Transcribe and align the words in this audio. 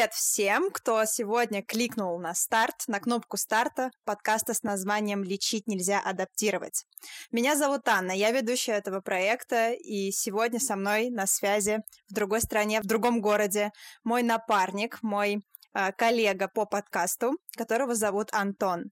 Привет 0.00 0.14
всем, 0.14 0.70
кто 0.70 1.04
сегодня 1.04 1.62
кликнул 1.62 2.18
на 2.18 2.34
старт, 2.34 2.84
на 2.86 3.00
кнопку 3.00 3.36
старта 3.36 3.90
подкаста 4.06 4.54
с 4.54 4.62
названием 4.62 5.22
«Лечить 5.22 5.66
нельзя 5.66 6.00
адаптировать». 6.00 6.86
Меня 7.30 7.54
зовут 7.54 7.86
Анна, 7.86 8.12
я 8.12 8.30
ведущая 8.30 8.78
этого 8.78 9.02
проекта, 9.02 9.72
и 9.72 10.10
сегодня 10.10 10.58
со 10.58 10.76
мной 10.76 11.10
на 11.10 11.26
связи 11.26 11.82
в 12.08 12.14
другой 12.14 12.40
стране, 12.40 12.80
в 12.80 12.86
другом 12.86 13.20
городе 13.20 13.72
мой 14.02 14.22
напарник, 14.22 15.02
мой 15.02 15.42
э, 15.74 15.92
коллега 15.92 16.48
по 16.48 16.64
подкасту, 16.64 17.32
которого 17.58 17.94
зовут 17.94 18.30
Антон. 18.32 18.84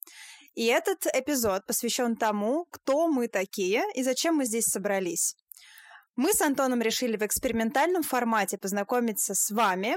И 0.55 0.67
этот 0.67 1.07
эпизод 1.07 1.65
посвящен 1.65 2.17
тому, 2.17 2.67
кто 2.71 3.09
мы 3.09 3.29
такие 3.29 3.83
и 3.95 4.03
зачем 4.03 4.35
мы 4.35 4.45
здесь 4.45 4.67
собрались. 4.67 5.37
Мы 6.17 6.35
с 6.35 6.43
Антоном 6.43 6.83
решили 6.83 7.17
в 7.17 7.23
экспериментальном 7.23 8.03
формате 8.03 8.59
познакомиться 8.59 9.35
с 9.35 9.51
вами, 9.51 9.97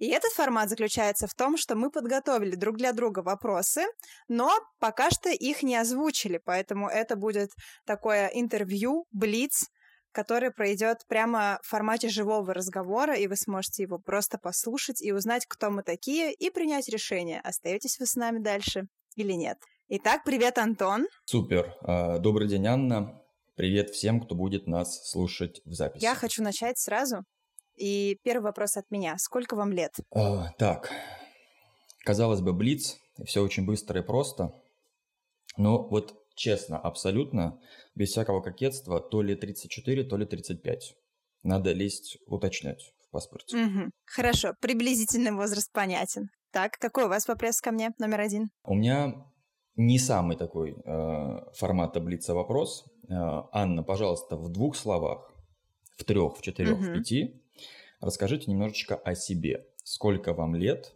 и 0.00 0.08
этот 0.08 0.32
формат 0.32 0.70
заключается 0.70 1.26
в 1.26 1.34
том, 1.34 1.58
что 1.58 1.76
мы 1.76 1.90
подготовили 1.90 2.56
друг 2.56 2.78
для 2.78 2.92
друга 2.92 3.20
вопросы, 3.20 3.82
но 4.28 4.50
пока 4.80 5.10
что 5.10 5.28
их 5.28 5.62
не 5.62 5.76
озвучили, 5.76 6.40
поэтому 6.42 6.88
это 6.88 7.16
будет 7.16 7.50
такое 7.84 8.28
интервью, 8.28 9.04
блиц, 9.12 9.66
который 10.10 10.50
пройдет 10.50 11.06
прямо 11.06 11.60
в 11.62 11.68
формате 11.68 12.08
живого 12.08 12.54
разговора, 12.54 13.14
и 13.14 13.26
вы 13.26 13.36
сможете 13.36 13.82
его 13.82 13.98
просто 13.98 14.38
послушать 14.38 15.02
и 15.02 15.12
узнать, 15.12 15.44
кто 15.46 15.70
мы 15.70 15.82
такие, 15.82 16.32
и 16.32 16.50
принять 16.50 16.88
решение, 16.88 17.38
остаетесь 17.40 17.98
вы 18.00 18.06
с 18.06 18.16
нами 18.16 18.38
дальше 18.38 18.84
или 19.16 19.34
нет. 19.34 19.58
Итак, 19.88 20.22
привет, 20.24 20.56
Антон. 20.56 21.08
Супер. 21.26 21.76
А, 21.82 22.18
добрый 22.18 22.48
день, 22.48 22.66
Анна. 22.66 23.20
Привет 23.54 23.90
всем, 23.90 24.22
кто 24.22 24.34
будет 24.34 24.66
нас 24.66 25.10
слушать 25.10 25.60
в 25.66 25.74
записи. 25.74 26.02
Я 26.02 26.14
хочу 26.14 26.42
начать 26.42 26.78
сразу 26.78 27.24
и 27.76 28.18
первый 28.22 28.44
вопрос 28.44 28.76
от 28.76 28.90
меня. 28.90 29.16
Сколько 29.18 29.56
вам 29.56 29.72
лет? 29.72 29.92
А, 30.14 30.52
так, 30.58 30.90
казалось 32.04 32.40
бы, 32.40 32.52
блиц, 32.52 32.98
все 33.24 33.42
очень 33.42 33.66
быстро 33.66 34.00
и 34.00 34.04
просто. 34.04 34.54
Но 35.56 35.88
вот 35.88 36.14
честно, 36.34 36.78
абсолютно, 36.78 37.60
без 37.94 38.10
всякого 38.10 38.40
кокетства, 38.40 39.00
то 39.00 39.22
ли 39.22 39.34
34, 39.34 40.04
то 40.04 40.16
ли 40.16 40.26
35. 40.26 40.94
Надо 41.42 41.72
лезть 41.72 42.18
уточнять 42.26 42.92
в 43.06 43.10
паспорте. 43.10 43.56
Угу. 43.56 43.90
Хорошо, 44.06 44.54
приблизительный 44.60 45.32
возраст 45.32 45.70
понятен. 45.72 46.30
Так, 46.52 46.72
какой 46.78 47.04
у 47.04 47.08
вас 47.08 47.28
вопрос 47.28 47.60
ко 47.60 47.70
мне, 47.70 47.90
номер 47.98 48.20
один? 48.20 48.50
У 48.64 48.74
меня 48.74 49.26
не 49.76 49.98
самый 49.98 50.36
такой 50.36 50.76
э, 50.84 51.52
формат 51.54 51.92
таблица 51.92 52.34
вопрос. 52.34 52.84
Э, 53.08 53.42
Анна, 53.52 53.82
пожалуйста, 53.82 54.36
в 54.36 54.50
двух 54.50 54.76
словах, 54.76 55.32
в 55.96 56.04
трех, 56.04 56.38
в 56.38 56.42
четырех, 56.42 56.78
угу. 56.78 56.84
в 56.84 56.94
пяти, 56.94 57.39
Расскажите 58.00 58.50
немножечко 58.50 58.96
о 58.96 59.14
себе. 59.14 59.66
Сколько 59.84 60.32
вам 60.32 60.54
лет? 60.54 60.94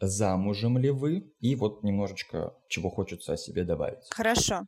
Замужем 0.00 0.76
ли 0.78 0.90
вы? 0.90 1.32
И 1.40 1.56
вот 1.56 1.82
немножечко, 1.82 2.54
чего 2.68 2.90
хочется 2.90 3.32
о 3.32 3.36
себе 3.36 3.64
добавить. 3.64 4.06
Хорошо. 4.10 4.66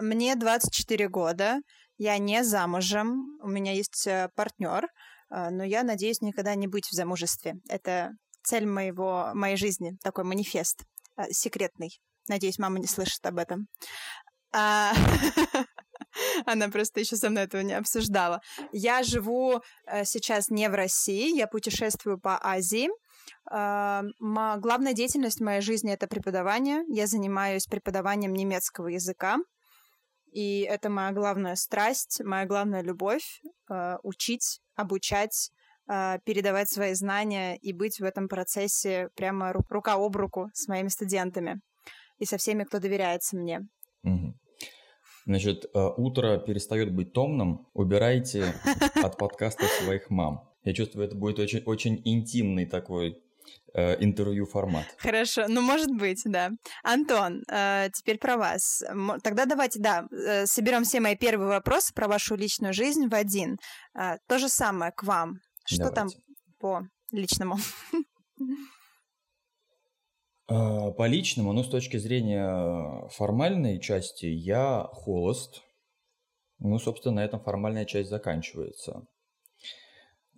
Мне 0.00 0.36
24 0.36 1.08
года. 1.08 1.60
Я 1.96 2.18
не 2.18 2.44
замужем. 2.44 3.38
У 3.42 3.48
меня 3.48 3.72
есть 3.72 4.06
э, 4.06 4.28
партнер, 4.36 4.84
э, 5.30 5.50
но 5.50 5.64
я 5.64 5.82
надеюсь 5.82 6.20
никогда 6.20 6.54
не 6.54 6.68
быть 6.68 6.86
в 6.86 6.92
замужестве. 6.92 7.56
Это 7.68 8.12
цель 8.44 8.66
моего, 8.66 9.30
моей 9.34 9.56
жизни, 9.56 9.96
такой 10.02 10.22
манифест 10.22 10.84
э, 11.16 11.24
секретный. 11.32 11.90
Надеюсь, 12.28 12.58
мама 12.58 12.78
не 12.78 12.86
слышит 12.86 13.26
об 13.26 13.38
этом. 13.38 13.66
Она 16.46 16.68
просто 16.68 17.00
еще 17.00 17.16
со 17.16 17.30
мной 17.30 17.44
этого 17.44 17.62
не 17.62 17.74
обсуждала. 17.74 18.40
Я 18.72 19.02
живу 19.02 19.62
э, 19.86 20.04
сейчас 20.04 20.50
не 20.50 20.68
в 20.68 20.74
России, 20.74 21.36
я 21.36 21.46
путешествую 21.46 22.18
по 22.18 22.38
Азии. 22.42 22.88
Э, 23.50 24.02
главная 24.18 24.92
деятельность 24.92 25.40
в 25.40 25.44
моей 25.44 25.60
жизни 25.60 25.92
это 25.92 26.06
преподавание. 26.06 26.82
Я 26.88 27.06
занимаюсь 27.06 27.66
преподаванием 27.66 28.32
немецкого 28.32 28.88
языка. 28.88 29.38
И 30.32 30.60
это 30.60 30.90
моя 30.90 31.12
главная 31.12 31.56
страсть, 31.56 32.20
моя 32.22 32.44
главная 32.46 32.82
любовь 32.82 33.40
э, 33.70 33.96
учить, 34.02 34.60
обучать, 34.76 35.50
передавать 36.26 36.68
свои 36.68 36.92
знания 36.92 37.56
и 37.56 37.72
быть 37.72 37.98
в 37.98 38.04
этом 38.04 38.28
процессе 38.28 39.08
прямо 39.16 39.54
рука 39.70 39.94
об 39.94 40.14
руку 40.16 40.50
с 40.52 40.68
моими 40.68 40.88
студентами 40.88 41.62
и 42.18 42.26
со 42.26 42.36
всеми, 42.36 42.64
кто 42.64 42.78
доверяется 42.78 43.38
мне. 43.38 43.60
Угу. 44.02 44.34
Значит, 45.28 45.66
э, 45.74 45.88
утро 45.98 46.38
перестает 46.38 46.90
быть 46.90 47.12
томным. 47.12 47.66
Убирайте 47.74 48.54
от 48.94 49.18
подкаста 49.18 49.66
своих 49.82 50.08
мам. 50.08 50.48
Я 50.64 50.72
чувствую, 50.72 51.06
это 51.06 51.16
будет 51.16 51.38
очень, 51.38 51.62
очень 51.66 52.00
интимный 52.02 52.64
такой 52.64 53.22
э, 53.74 54.02
интервью 54.02 54.46
формат. 54.46 54.86
Хорошо, 54.96 55.44
ну 55.46 55.60
может 55.60 55.90
быть, 55.90 56.22
да. 56.24 56.48
Антон, 56.82 57.42
э, 57.52 57.90
теперь 57.92 58.16
про 58.16 58.38
вас. 58.38 58.82
Тогда 59.22 59.44
давайте, 59.44 59.80
да, 59.80 60.06
э, 60.10 60.46
соберем 60.46 60.84
все 60.84 60.98
мои 60.98 61.14
первые 61.14 61.48
вопросы 61.48 61.92
про 61.92 62.08
вашу 62.08 62.34
личную 62.34 62.72
жизнь 62.72 63.06
в 63.06 63.14
один. 63.14 63.58
Э, 63.94 64.16
то 64.28 64.38
же 64.38 64.48
самое 64.48 64.92
к 64.92 65.02
вам. 65.02 65.40
Что 65.66 65.90
давайте. 65.90 65.94
там 65.94 66.08
по 66.58 66.80
личному? 67.12 67.58
А, 70.48 70.90
по 70.92 71.06
личному, 71.06 71.52
ну, 71.52 71.62
с 71.62 71.68
точки 71.68 71.98
зрения 71.98 73.06
формальной 73.10 73.78
части, 73.80 74.26
я 74.26 74.88
холост. 74.92 75.62
Ну, 76.58 76.78
собственно, 76.78 77.16
на 77.16 77.24
этом 77.24 77.40
формальная 77.40 77.84
часть 77.84 78.08
заканчивается. 78.08 79.06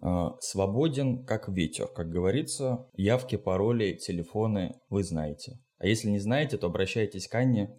А, 0.02 0.36
свободен, 0.40 1.24
как 1.24 1.48
ветер, 1.48 1.86
как 1.86 2.10
говорится. 2.10 2.88
Явки, 2.94 3.36
пароли, 3.36 3.94
телефоны 3.94 4.80
вы 4.88 5.04
знаете. 5.04 5.58
А 5.78 5.86
если 5.86 6.10
не 6.10 6.18
знаете, 6.18 6.58
то 6.58 6.66
обращайтесь 6.66 7.28
к 7.28 7.34
Анне. 7.36 7.70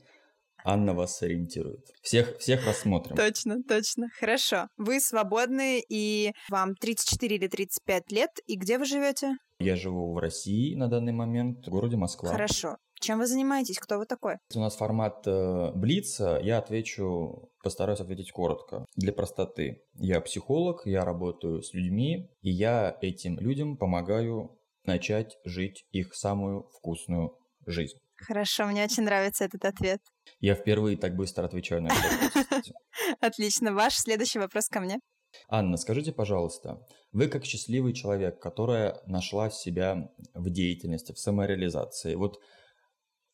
Анна 0.64 0.94
вас 0.94 1.18
сориентирует. 1.18 1.88
Всех, 2.04 2.38
всех 2.38 2.66
рассмотрим. 2.68 3.16
Точно, 3.16 3.64
точно. 3.64 4.10
Хорошо. 4.20 4.68
Вы 4.78 5.00
свободны, 5.00 5.82
и 5.90 6.34
вам 6.50 6.76
34 6.76 7.36
или 7.36 7.48
35 7.48 8.12
лет. 8.12 8.30
И 8.46 8.56
где 8.56 8.78
вы 8.78 8.86
живете? 8.86 9.38
Я 9.62 9.76
живу 9.76 10.14
в 10.14 10.18
России 10.18 10.76
на 10.76 10.88
данный 10.88 11.14
момент, 11.14 11.68
в 11.68 11.70
городе 11.70 11.98
Москва. 11.98 12.32
Хорошо. 12.32 12.78
Чем 13.00 13.20
вы 13.20 13.26
занимаетесь? 13.26 13.80
Кто 13.80 13.98
вы 13.98 14.06
такой? 14.06 14.36
У 14.54 14.60
нас 14.60 14.76
формат 14.76 15.26
э, 15.26 15.72
Блица. 15.74 16.40
Я 16.44 16.60
отвечу, 16.60 17.50
постараюсь 17.64 18.00
ответить 18.00 18.32
коротко. 18.32 18.86
Для 18.96 19.12
простоты. 19.12 19.84
Я 19.96 20.22
психолог, 20.22 20.86
я 20.86 21.04
работаю 21.04 21.62
с 21.62 21.74
людьми, 21.74 22.30
и 22.42 22.52
я 22.52 22.96
этим 23.02 23.40
людям 23.40 23.78
помогаю 23.78 24.58
начать 24.86 25.38
жить 25.46 25.86
их 25.92 26.14
самую 26.14 26.70
вкусную 26.78 27.38
жизнь. 27.66 27.98
Хорошо, 28.16 28.66
мне 28.66 28.84
очень 28.84 29.04
нравится 29.04 29.46
этот 29.46 29.66
ответ. 29.66 30.00
Я 30.40 30.54
впервые 30.54 30.98
так 30.98 31.16
быстро 31.16 31.46
отвечаю 31.46 31.82
на 31.82 31.90
вопрос. 31.90 32.46
Отлично. 33.20 33.74
Ваш 33.74 33.96
следующий 33.96 34.40
вопрос 34.40 34.68
ко 34.68 34.80
мне. 34.80 35.00
Анна, 35.48 35.78
скажите, 35.78 36.12
пожалуйста, 36.12 36.86
вы 37.12 37.28
как 37.28 37.46
счастливый 37.46 37.94
человек, 37.94 38.40
которая 38.40 39.02
нашла 39.06 39.50
себя 39.50 40.12
в 40.34 40.50
деятельности, 40.50 41.12
в 41.12 41.20
самореализации, 41.20 42.16
вот 42.16 42.40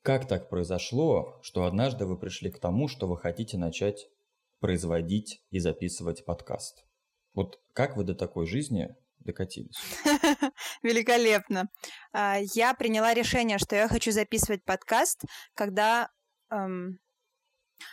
как 0.01 0.27
так 0.27 0.49
произошло, 0.49 1.39
что 1.41 1.65
однажды 1.65 2.05
вы 2.05 2.17
пришли 2.17 2.49
к 2.49 2.59
тому, 2.59 2.87
что 2.87 3.07
вы 3.07 3.17
хотите 3.17 3.57
начать 3.57 4.07
производить 4.59 5.43
и 5.49 5.59
записывать 5.59 6.25
подкаст? 6.25 6.85
Вот 7.33 7.59
как 7.73 7.97
вы 7.97 8.03
до 8.03 8.15
такой 8.15 8.47
жизни 8.47 8.95
докатились? 9.19 9.75
Великолепно. 10.81 11.69
А, 12.13 12.37
я 12.55 12.73
приняла 12.73 13.13
решение, 13.13 13.57
что 13.57 13.75
я 13.75 13.87
хочу 13.87 14.11
записывать 14.11 14.63
подкаст, 14.63 15.23
когда 15.53 16.09
эм, 16.49 16.99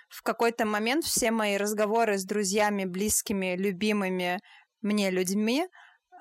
в 0.08 0.22
какой-то 0.22 0.64
момент 0.64 1.04
все 1.04 1.30
мои 1.30 1.56
разговоры 1.56 2.18
с 2.18 2.24
друзьями, 2.24 2.84
близкими, 2.84 3.56
любимыми 3.56 4.40
мне 4.82 5.10
людьми 5.10 5.66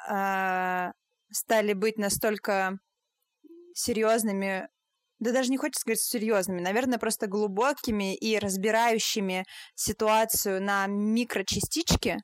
э, 0.09 0.91
стали 1.31 1.73
быть 1.73 1.97
настолько 1.97 2.77
серьезными, 3.73 4.67
да 5.19 5.31
даже 5.31 5.51
не 5.51 5.57
хочется 5.57 5.81
сказать 5.81 5.99
серьезными, 5.99 6.61
наверное, 6.61 6.99
просто 6.99 7.27
глубокими 7.27 8.15
и 8.15 8.37
разбирающими 8.37 9.45
ситуацию 9.75 10.61
на 10.61 10.87
микрочастички. 10.87 12.17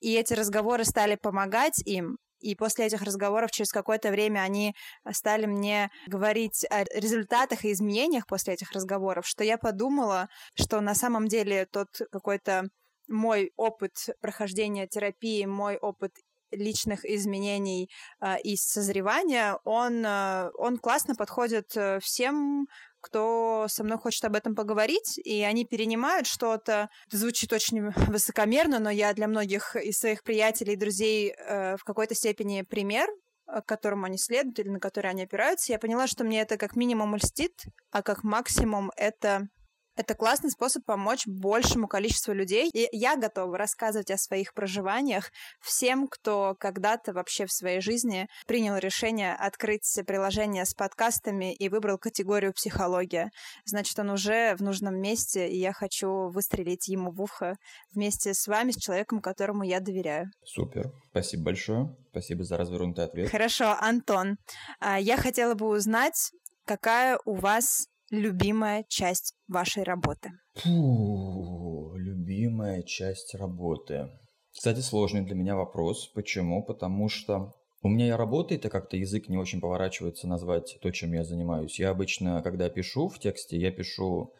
И 0.00 0.14
эти 0.14 0.34
разговоры 0.34 0.84
стали 0.84 1.16
помогать 1.16 1.80
им, 1.86 2.18
и 2.46 2.54
после 2.54 2.86
этих 2.86 3.02
разговоров 3.02 3.50
через 3.50 3.72
какое-то 3.72 4.10
время 4.10 4.40
они 4.40 4.74
стали 5.12 5.46
мне 5.46 5.90
говорить 6.06 6.64
о 6.70 6.84
результатах 6.84 7.64
и 7.64 7.72
изменениях 7.72 8.26
после 8.26 8.54
этих 8.54 8.72
разговоров, 8.72 9.26
что 9.26 9.42
я 9.42 9.58
подумала, 9.58 10.28
что 10.54 10.80
на 10.80 10.94
самом 10.94 11.26
деле 11.26 11.66
тот 11.66 11.88
какой-то 12.12 12.68
мой 13.08 13.52
опыт 13.56 13.92
прохождения 14.20 14.86
терапии, 14.86 15.44
мой 15.44 15.76
опыт 15.76 16.12
личных 16.52 17.04
изменений 17.04 17.90
э, 18.20 18.40
и 18.42 18.56
созревания, 18.56 19.58
он, 19.64 20.04
э, 20.04 20.50
он 20.54 20.78
классно 20.78 21.14
подходит 21.14 21.76
э, 21.76 21.98
всем, 22.00 22.66
кто 23.06 23.66
со 23.68 23.84
мной 23.84 23.98
хочет 23.98 24.24
об 24.24 24.34
этом 24.34 24.54
поговорить, 24.56 25.18
и 25.18 25.42
они 25.42 25.64
перенимают 25.64 26.26
что-то. 26.26 26.88
Это 27.06 27.16
звучит 27.16 27.52
очень 27.52 27.90
высокомерно, 27.90 28.80
но 28.80 28.90
я 28.90 29.14
для 29.14 29.28
многих 29.28 29.76
из 29.76 29.98
своих 29.98 30.24
приятелей 30.24 30.72
и 30.72 30.76
друзей 30.76 31.32
э, 31.32 31.76
в 31.76 31.84
какой-то 31.84 32.14
степени 32.16 32.62
пример, 32.62 33.08
к 33.46 33.62
которому 33.62 34.06
они 34.06 34.18
следуют 34.18 34.58
или 34.58 34.68
на 34.68 34.80
который 34.80 35.10
они 35.10 35.22
опираются, 35.22 35.72
я 35.72 35.78
поняла, 35.78 36.08
что 36.08 36.24
мне 36.24 36.40
это 36.40 36.56
как 36.56 36.74
минимум 36.74 37.14
льстит, 37.14 37.64
а 37.92 38.02
как 38.02 38.24
максимум 38.24 38.90
это 38.96 39.48
это 39.96 40.14
классный 40.14 40.50
способ 40.50 40.84
помочь 40.84 41.26
большему 41.26 41.88
количеству 41.88 42.32
людей. 42.32 42.70
И 42.72 42.88
я 42.92 43.16
готова 43.16 43.56
рассказывать 43.56 44.10
о 44.10 44.18
своих 44.18 44.54
проживаниях 44.54 45.30
всем, 45.60 46.06
кто 46.06 46.54
когда-то 46.58 47.12
вообще 47.12 47.46
в 47.46 47.52
своей 47.52 47.80
жизни 47.80 48.28
принял 48.46 48.76
решение 48.76 49.34
открыть 49.34 49.98
приложение 50.06 50.64
с 50.64 50.74
подкастами 50.74 51.54
и 51.54 51.68
выбрал 51.68 51.98
категорию 51.98 52.52
психология. 52.52 53.30
Значит, 53.64 53.98
он 53.98 54.10
уже 54.10 54.54
в 54.56 54.62
нужном 54.62 55.00
месте, 55.00 55.48
и 55.48 55.58
я 55.58 55.72
хочу 55.72 56.28
выстрелить 56.28 56.88
ему 56.88 57.10
в 57.10 57.20
ухо 57.20 57.56
вместе 57.92 58.34
с 58.34 58.46
вами, 58.46 58.72
с 58.72 58.76
человеком, 58.76 59.20
которому 59.20 59.62
я 59.62 59.80
доверяю. 59.80 60.30
Супер. 60.44 60.92
Спасибо 61.10 61.44
большое. 61.44 61.96
Спасибо 62.10 62.44
за 62.44 62.56
развернутый 62.56 63.04
ответ. 63.04 63.30
Хорошо, 63.30 63.76
Антон. 63.80 64.36
А, 64.80 65.00
я 65.00 65.16
хотела 65.16 65.54
бы 65.54 65.66
узнать, 65.66 66.30
какая 66.64 67.18
у 67.24 67.34
вас 67.34 67.86
любимая 68.10 68.84
часть 68.88 69.34
вашей 69.48 69.82
работы? 69.82 70.30
Фу, 70.54 71.94
любимая 71.96 72.82
часть 72.82 73.34
работы. 73.34 74.08
Кстати, 74.52 74.80
сложный 74.80 75.22
для 75.22 75.34
меня 75.34 75.56
вопрос. 75.56 76.10
Почему? 76.14 76.64
Потому 76.64 77.08
что 77.08 77.52
у 77.82 77.88
меня 77.88 78.08
и 78.08 78.10
работает, 78.10 78.64
и 78.64 78.70
как-то 78.70 78.96
язык 78.96 79.28
не 79.28 79.36
очень 79.36 79.60
поворачивается 79.60 80.26
назвать 80.26 80.78
то, 80.80 80.90
чем 80.90 81.12
я 81.12 81.24
занимаюсь. 81.24 81.78
Я 81.78 81.90
обычно, 81.90 82.42
когда 82.42 82.68
пишу 82.68 83.08
в 83.08 83.18
тексте, 83.18 83.58
я 83.58 83.70
пишу 83.70 84.32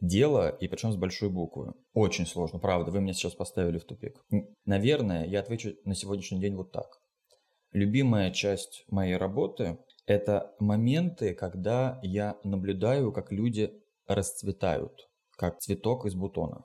дело, 0.00 0.48
и 0.48 0.68
причем 0.68 0.92
с 0.92 0.96
большой 0.96 1.30
буквы. 1.30 1.72
Очень 1.94 2.26
сложно, 2.26 2.58
правда, 2.58 2.90
вы 2.90 3.00
меня 3.00 3.12
сейчас 3.12 3.34
поставили 3.34 3.78
в 3.78 3.84
тупик. 3.84 4.20
Наверное, 4.64 5.26
я 5.26 5.40
отвечу 5.40 5.74
на 5.84 5.94
сегодняшний 5.94 6.40
день 6.40 6.54
вот 6.54 6.72
так. 6.72 6.86
Любимая 7.72 8.30
часть 8.30 8.84
моей 8.88 9.16
работы 9.16 9.78
это 10.06 10.54
моменты, 10.60 11.34
когда 11.34 11.98
я 12.02 12.38
наблюдаю, 12.44 13.12
как 13.12 13.32
люди 13.32 13.72
расцветают, 14.06 15.08
как 15.36 15.58
цветок 15.58 16.06
из 16.06 16.14
бутона. 16.14 16.64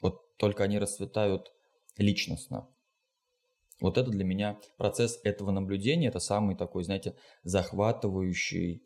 Вот 0.00 0.36
только 0.36 0.64
они 0.64 0.78
расцветают 0.78 1.52
личностно. 1.96 2.68
Вот 3.80 3.98
это 3.98 4.10
для 4.10 4.24
меня 4.24 4.60
процесс 4.76 5.20
этого 5.22 5.50
наблюдения, 5.50 6.08
это 6.08 6.20
самый 6.20 6.56
такой, 6.56 6.84
знаете, 6.84 7.16
захватывающий, 7.42 8.82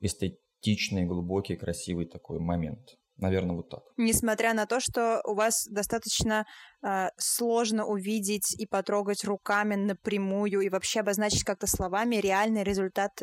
эстетичный, 0.00 1.04
глубокий, 1.04 1.56
красивый 1.56 2.06
такой 2.06 2.38
момент. 2.38 2.96
Наверное, 3.18 3.56
вот 3.56 3.70
так. 3.70 3.80
Несмотря 3.96 4.52
на 4.52 4.66
то, 4.66 4.80
что 4.80 5.20
у 5.24 5.34
вас 5.34 5.66
достаточно 5.70 6.46
э, 6.82 7.08
сложно 7.16 7.86
увидеть 7.86 8.54
и 8.58 8.66
потрогать 8.66 9.24
руками 9.24 9.74
напрямую 9.74 10.60
и 10.60 10.68
вообще 10.68 11.00
обозначить 11.00 11.44
как-то 11.44 11.66
словами 11.66 12.16
реальный 12.16 12.62
результат 12.62 13.22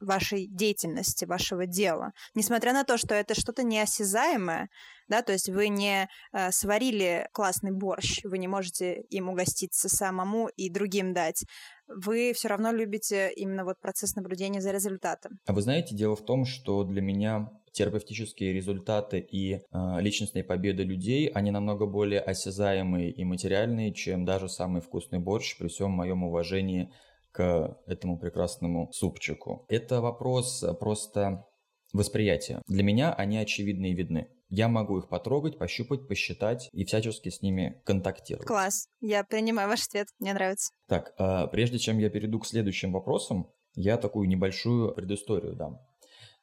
вашей 0.00 0.46
деятельности, 0.46 1.24
вашего 1.24 1.66
дела. 1.66 2.12
Несмотря 2.34 2.72
на 2.72 2.84
то, 2.84 2.96
что 2.96 3.14
это 3.14 3.34
что-то 3.34 3.62
неосязаемое, 3.62 4.68
да, 5.08 5.22
то 5.22 5.32
есть 5.32 5.48
вы 5.48 5.68
не 5.68 6.08
э, 6.32 6.50
сварили 6.50 7.28
классный 7.32 7.72
борщ, 7.72 8.20
вы 8.24 8.38
не 8.38 8.48
можете 8.48 9.02
им 9.10 9.28
угоститься 9.28 9.88
самому 9.88 10.48
и 10.48 10.70
другим 10.70 11.12
дать. 11.12 11.44
Вы 11.86 12.32
все 12.34 12.48
равно 12.48 12.72
любите 12.72 13.32
именно 13.34 13.64
вот 13.64 13.80
процесс 13.80 14.14
наблюдения 14.14 14.60
за 14.60 14.70
результатом. 14.70 15.38
А 15.46 15.52
вы 15.52 15.60
знаете, 15.60 15.94
дело 15.94 16.16
в 16.16 16.24
том, 16.24 16.44
что 16.44 16.84
для 16.84 17.02
меня 17.02 17.50
терапевтические 17.74 18.52
результаты 18.52 19.18
и 19.18 19.54
э, 19.54 19.60
личностные 20.00 20.44
победы 20.44 20.84
людей, 20.84 21.26
они 21.26 21.50
намного 21.50 21.86
более 21.86 22.20
осязаемые 22.20 23.10
и 23.10 23.24
материальные, 23.24 23.92
чем 23.92 24.24
даже 24.24 24.48
самый 24.48 24.80
вкусный 24.80 25.18
борщ, 25.18 25.58
при 25.58 25.68
всем 25.68 25.90
моем 25.90 26.22
уважении 26.22 26.92
к 27.32 27.76
этому 27.86 28.16
прекрасному 28.16 28.90
супчику. 28.92 29.66
Это 29.68 30.00
вопрос 30.00 30.62
э, 30.62 30.72
просто 30.72 31.46
восприятия. 31.92 32.62
Для 32.68 32.84
меня 32.84 33.12
они 33.12 33.38
очевидны 33.38 33.90
и 33.90 33.94
видны. 33.94 34.28
Я 34.48 34.68
могу 34.68 34.98
их 34.98 35.08
потрогать, 35.08 35.58
пощупать, 35.58 36.06
посчитать 36.06 36.68
и 36.72 36.84
всячески 36.84 37.28
с 37.28 37.42
ними 37.42 37.82
контактировать. 37.84 38.46
Класс. 38.46 38.86
Я 39.00 39.24
принимаю 39.24 39.68
ваш 39.68 39.84
ответ. 39.86 40.08
Мне 40.20 40.32
нравится. 40.32 40.70
Так, 40.86 41.12
а 41.18 41.48
прежде 41.48 41.78
чем 41.78 41.98
я 41.98 42.08
перейду 42.08 42.38
к 42.38 42.46
следующим 42.46 42.92
вопросам, 42.92 43.50
я 43.74 43.96
такую 43.96 44.28
небольшую 44.28 44.94
предысторию 44.94 45.56
дам. 45.56 45.80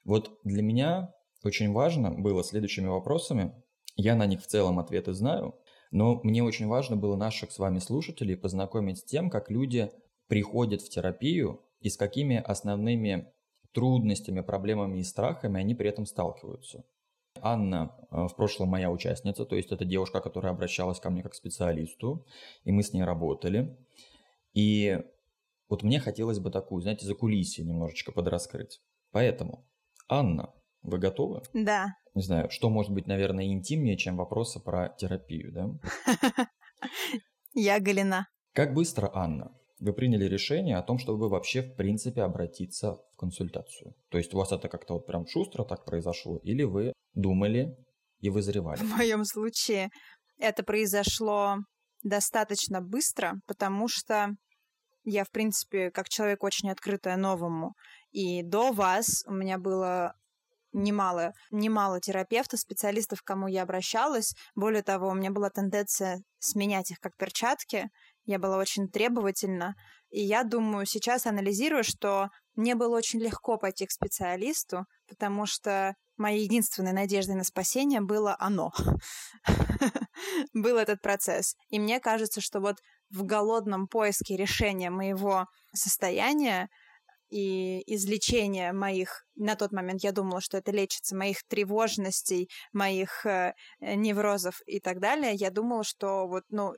Вот 0.04 0.39
для 0.44 0.62
меня 0.62 1.13
очень 1.43 1.71
важно 1.71 2.11
было 2.11 2.43
следующими 2.43 2.88
вопросами, 2.88 3.53
я 3.95 4.15
на 4.15 4.25
них 4.25 4.41
в 4.41 4.47
целом 4.47 4.79
ответы 4.79 5.13
знаю, 5.13 5.55
но 5.91 6.21
мне 6.23 6.43
очень 6.43 6.67
важно 6.67 6.95
было 6.95 7.15
наших 7.15 7.51
с 7.51 7.59
вами 7.59 7.79
слушателей 7.79 8.38
познакомить 8.38 8.99
с 8.99 9.03
тем, 9.03 9.29
как 9.29 9.51
люди 9.51 9.91
приходят 10.27 10.81
в 10.81 10.89
терапию 10.89 11.61
и 11.81 11.89
с 11.89 11.97
какими 11.97 12.38
основными 12.38 13.27
трудностями, 13.73 14.41
проблемами 14.41 14.99
и 14.99 15.03
страхами 15.03 15.59
они 15.59 15.75
при 15.75 15.89
этом 15.89 16.05
сталкиваются. 16.05 16.85
Анна 17.41 17.95
э, 18.11 18.27
в 18.27 18.35
прошлом 18.35 18.69
моя 18.69 18.91
участница, 18.91 19.45
то 19.45 19.55
есть 19.55 19.71
это 19.71 19.85
девушка, 19.85 20.21
которая 20.21 20.53
обращалась 20.53 20.99
ко 20.99 21.09
мне 21.09 21.23
как 21.23 21.33
специалисту, 21.33 22.25
и 22.63 22.71
мы 22.71 22.83
с 22.83 22.93
ней 22.93 23.03
работали. 23.03 23.77
И 24.53 24.99
вот 25.69 25.83
мне 25.83 25.99
хотелось 25.99 26.39
бы 26.39 26.51
такую, 26.51 26.81
знаете, 26.81 27.05
за 27.05 27.15
кулисье 27.15 27.63
немножечко 27.63 28.11
подраскрыть. 28.11 28.81
Поэтому, 29.11 29.65
Анна, 30.09 30.53
вы 30.83 30.98
готовы? 30.98 31.42
Да. 31.54 31.95
Не 32.13 32.22
знаю, 32.22 32.50
что 32.50 32.69
может 32.69 32.92
быть, 32.92 33.07
наверное, 33.07 33.45
интимнее, 33.45 33.98
чем 33.98 34.18
вопросы 34.18 34.60
про 34.60 34.89
терапию, 34.89 35.51
да? 35.51 35.69
Я 37.54 37.80
Галина. 37.80 38.28
Как 38.54 38.74
быстро, 38.74 39.10
Анна, 39.13 39.51
вы 39.80 39.94
приняли 39.94 40.25
решение 40.25 40.78
о 40.78 40.83
том, 40.83 41.00
чтобы 41.00 41.30
вообще 41.30 41.62
в 41.62 41.75
принципе 41.75 42.22
обратиться 42.22 42.98
в 43.13 43.18
консультацию. 43.18 43.95
То 44.10 44.18
есть 44.18 44.33
у 44.33 44.38
вас 44.38 44.51
это 44.51 44.69
как-то 44.69 44.94
вот 44.95 45.07
прям 45.07 45.25
шустро 45.28 45.63
так 45.63 45.86
произошло, 45.86 46.38
или 46.44 46.63
вы 46.63 46.94
думали 47.13 47.75
и 48.19 48.30
вызревали? 48.30 48.80
В 48.84 48.98
моем 48.98 49.25
случае 49.25 49.89
это 50.38 50.63
произошло 50.63 51.57
достаточно 52.04 52.81
быстро, 52.81 53.36
потому 53.48 53.88
что 53.88 54.36
я, 55.04 55.24
в 55.24 55.31
принципе, 55.31 55.92
как 55.92 56.10
человек 56.10 56.44
очень 56.44 56.69
открытая 56.69 57.18
новому. 57.18 57.74
И 58.12 58.44
до 58.44 58.72
вас 58.72 59.24
у 59.25 59.34
меня 59.34 59.57
было 59.57 60.13
немало, 60.74 61.34
немало 61.51 62.00
терапевтов, 62.00 62.60
специалистов, 62.60 63.22
к 63.22 63.25
кому 63.25 63.48
я 63.48 63.63
обращалась. 63.63 64.34
Более 64.56 64.84
того, 64.84 65.10
у 65.10 65.13
меня 65.13 65.32
была 65.32 65.50
тенденция 65.50 66.22
сменять 66.40 66.92
их 66.92 67.00
как 67.00 67.16
перчатки 67.18 67.90
я 68.25 68.40
была 68.40 68.58
очень 68.58 68.88
требовательна. 68.88 69.75
И 70.10 70.22
я 70.22 70.44
думаю, 70.44 70.86
сейчас 70.86 71.25
анализирую, 71.25 71.84
что 71.84 72.30
мне 72.56 72.75
было 72.75 72.98
очень 72.98 73.20
легко 73.20 73.58
пойти 73.58 73.86
к 73.86 73.92
специалисту, 73.92 74.86
потому 75.08 75.46
что 75.46 75.96
моей 76.18 76.44
единственной 76.44 76.94
надеждой 76.94 77.36
на 77.36 77.44
спасение 77.44 78.01
было 78.01 78.36
оно. 78.40 78.72
Был 80.54 80.78
этот 80.78 81.01
процесс. 81.01 81.56
И 81.70 81.80
мне 81.80 82.00
кажется, 82.00 82.42
что 82.42 82.60
вот 82.60 82.78
в 83.10 83.24
голодном 83.24 83.88
поиске 83.88 84.38
решения 84.38 84.90
моего 84.90 85.48
состояния 85.74 86.70
и 87.31 87.81
излечение 87.88 88.73
моих, 88.73 89.23
на 89.35 89.55
тот 89.55 89.71
момент 89.71 90.03
я 90.03 90.11
думала, 90.11 90.41
что 90.41 90.57
это 90.57 90.71
лечится, 90.71 91.15
моих 91.15 91.43
тревожностей, 91.47 92.50
моих 92.73 93.25
э, 93.25 93.53
неврозов 93.79 94.61
и 94.65 94.79
так 94.79 95.00
далее, 95.00 95.33
я 95.33 95.50
думала, 95.50 95.83
что 95.83 96.27
вот, 96.27 96.43
ну, 96.50 96.73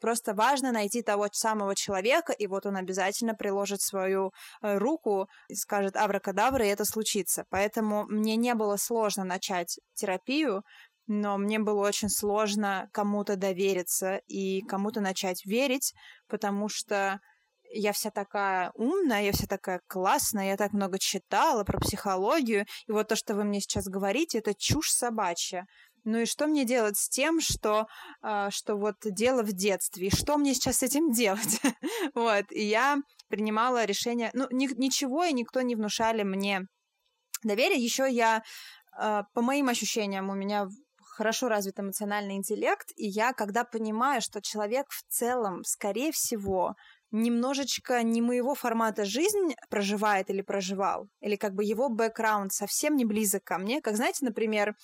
просто 0.00 0.34
важно 0.34 0.72
найти 0.72 1.02
того 1.02 1.28
самого 1.32 1.74
человека, 1.74 2.32
и 2.32 2.46
вот 2.46 2.66
он 2.66 2.76
обязательно 2.76 3.34
приложит 3.34 3.80
свою 3.80 4.32
э, 4.62 4.76
руку 4.76 5.28
и 5.48 5.54
скажет 5.54 5.96
авракадабра, 5.96 6.66
и 6.66 6.70
это 6.70 6.84
случится. 6.84 7.46
Поэтому 7.48 8.04
мне 8.04 8.36
не 8.36 8.54
было 8.54 8.76
сложно 8.76 9.24
начать 9.24 9.78
терапию, 9.94 10.62
но 11.06 11.36
мне 11.38 11.58
было 11.58 11.86
очень 11.86 12.08
сложно 12.08 12.88
кому-то 12.92 13.36
довериться 13.36 14.20
и 14.26 14.62
кому-то 14.62 15.00
начать 15.00 15.44
верить, 15.44 15.94
потому 16.28 16.68
что 16.68 17.20
я 17.74 17.92
вся 17.92 18.10
такая 18.10 18.70
умная, 18.74 19.22
я 19.22 19.32
вся 19.32 19.46
такая 19.46 19.80
классная, 19.86 20.48
я 20.48 20.56
так 20.56 20.72
много 20.72 20.98
читала 20.98 21.64
про 21.64 21.78
психологию, 21.78 22.66
и 22.86 22.92
вот 22.92 23.08
то, 23.08 23.16
что 23.16 23.34
вы 23.34 23.44
мне 23.44 23.60
сейчас 23.60 23.86
говорите, 23.86 24.38
это 24.38 24.54
чушь 24.54 24.90
собачья. 24.90 25.66
Ну 26.04 26.18
и 26.18 26.26
что 26.26 26.46
мне 26.46 26.64
делать 26.64 26.98
с 26.98 27.08
тем, 27.08 27.40
что, 27.40 27.86
э, 28.22 28.48
что 28.50 28.76
вот 28.76 28.96
дело 29.04 29.42
в 29.42 29.52
детстве? 29.52 30.08
И 30.08 30.14
что 30.14 30.36
мне 30.36 30.52
сейчас 30.52 30.78
с 30.78 30.82
этим 30.82 31.10
делать? 31.12 31.60
вот, 32.14 32.44
и 32.50 32.62
я 32.62 32.98
принимала 33.28 33.84
решение... 33.84 34.30
Ну, 34.34 34.46
ни, 34.50 34.68
ничего 34.78 35.24
и 35.24 35.32
никто 35.32 35.62
не 35.62 35.74
внушали 35.74 36.22
мне 36.22 36.66
доверие. 37.42 37.82
Еще 37.82 38.06
я, 38.10 38.42
э, 39.00 39.22
по 39.32 39.40
моим 39.40 39.70
ощущениям, 39.70 40.28
у 40.28 40.34
меня 40.34 40.68
хорошо 41.14 41.48
развит 41.48 41.78
эмоциональный 41.78 42.36
интеллект, 42.36 42.90
и 42.96 43.06
я, 43.06 43.32
когда 43.32 43.64
понимаю, 43.64 44.20
что 44.20 44.42
человек 44.42 44.86
в 44.90 45.04
целом, 45.08 45.62
скорее 45.64 46.10
всего, 46.12 46.74
немножечко 47.14 48.02
не 48.02 48.20
моего 48.20 48.54
формата 48.56 49.04
жизнь 49.04 49.54
проживает 49.70 50.30
или 50.30 50.42
проживал, 50.42 51.08
или 51.20 51.36
как 51.36 51.54
бы 51.54 51.62
его 51.62 51.88
бэкграунд 51.88 52.52
совсем 52.52 52.96
не 52.96 53.04
близок 53.04 53.44
ко 53.44 53.56
мне. 53.56 53.80
Как 53.80 53.96
знаете, 53.96 54.24
например, 54.24 54.74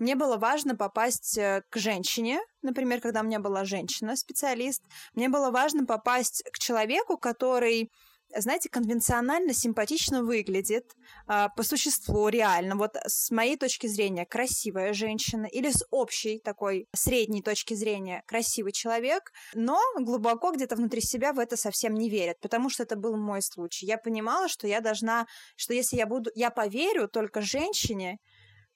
мне 0.00 0.16
было 0.16 0.36
важно 0.36 0.74
попасть 0.74 1.38
э, 1.38 1.62
к 1.70 1.76
женщине, 1.76 2.40
например, 2.62 3.00
когда 3.00 3.20
у 3.20 3.24
меня 3.24 3.38
была 3.38 3.64
женщина-специалист, 3.64 4.82
мне 5.14 5.28
было 5.28 5.50
важно 5.50 5.86
попасть 5.86 6.42
к 6.52 6.58
человеку, 6.58 7.16
который 7.18 7.92
знаете, 8.34 8.68
конвенционально 8.68 9.52
симпатично 9.52 10.22
выглядит, 10.22 10.94
э, 11.28 11.46
по 11.56 11.62
существу 11.62 12.28
реально, 12.28 12.76
вот 12.76 12.96
с 13.06 13.30
моей 13.30 13.56
точки 13.56 13.86
зрения, 13.86 14.26
красивая 14.26 14.92
женщина, 14.92 15.46
или 15.46 15.70
с 15.70 15.84
общей 15.90 16.38
такой 16.38 16.88
средней 16.94 17.42
точки 17.42 17.74
зрения 17.74 18.22
красивый 18.26 18.72
человек, 18.72 19.32
но 19.54 19.78
глубоко 19.98 20.52
где-то 20.52 20.76
внутри 20.76 21.00
себя 21.00 21.32
в 21.32 21.38
это 21.38 21.56
совсем 21.56 21.94
не 21.94 22.10
верят, 22.10 22.40
потому 22.40 22.70
что 22.70 22.82
это 22.82 22.96
был 22.96 23.16
мой 23.16 23.42
случай. 23.42 23.86
Я 23.86 23.98
понимала, 23.98 24.48
что 24.48 24.66
я 24.66 24.80
должна, 24.80 25.26
что 25.56 25.74
если 25.74 25.96
я 25.96 26.06
буду, 26.06 26.30
я 26.34 26.50
поверю 26.50 27.08
только 27.08 27.40
женщине, 27.40 28.18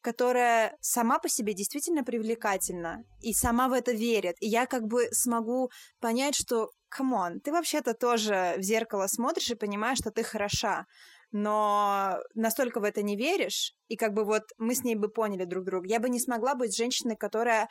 которая 0.00 0.76
сама 0.80 1.19
по 1.19 1.28
себе 1.28 1.54
действительно 1.54 2.04
привлекательна 2.04 3.04
и 3.21 3.33
сама 3.33 3.69
в 3.69 3.73
это 3.73 3.92
верит. 3.92 4.37
И 4.40 4.49
я 4.49 4.66
как 4.66 4.87
бы 4.87 5.09
смогу 5.12 5.71
понять, 6.00 6.35
что, 6.35 6.71
come 6.89 7.18
on, 7.18 7.41
ты 7.40 7.52
вообще-то 7.52 7.95
тоже 7.95 8.54
в 8.57 8.62
зеркало 8.62 9.07
смотришь 9.07 9.50
и 9.50 9.54
понимаешь, 9.54 9.99
что 9.99 10.11
ты 10.11 10.23
хороша 10.23 10.87
но 11.33 12.19
настолько 12.35 12.80
в 12.80 12.85
это 12.85 13.02
не 13.02 13.16
веришь, 13.16 13.75
и 13.88 13.97
как 13.97 14.14
бы 14.14 14.25
вот 14.25 14.42
мы 14.59 14.75
с 14.75 14.83
ней 14.83 14.97
бы 14.97 15.09
поняли 15.09 15.45
друг 15.45 15.64
друга. 15.64 15.87
Я 15.88 16.00
бы 16.00 16.09
не 16.09 16.19
смогла 16.19 16.54
быть 16.54 16.76
женщиной, 16.76 17.16
которая, 17.16 17.69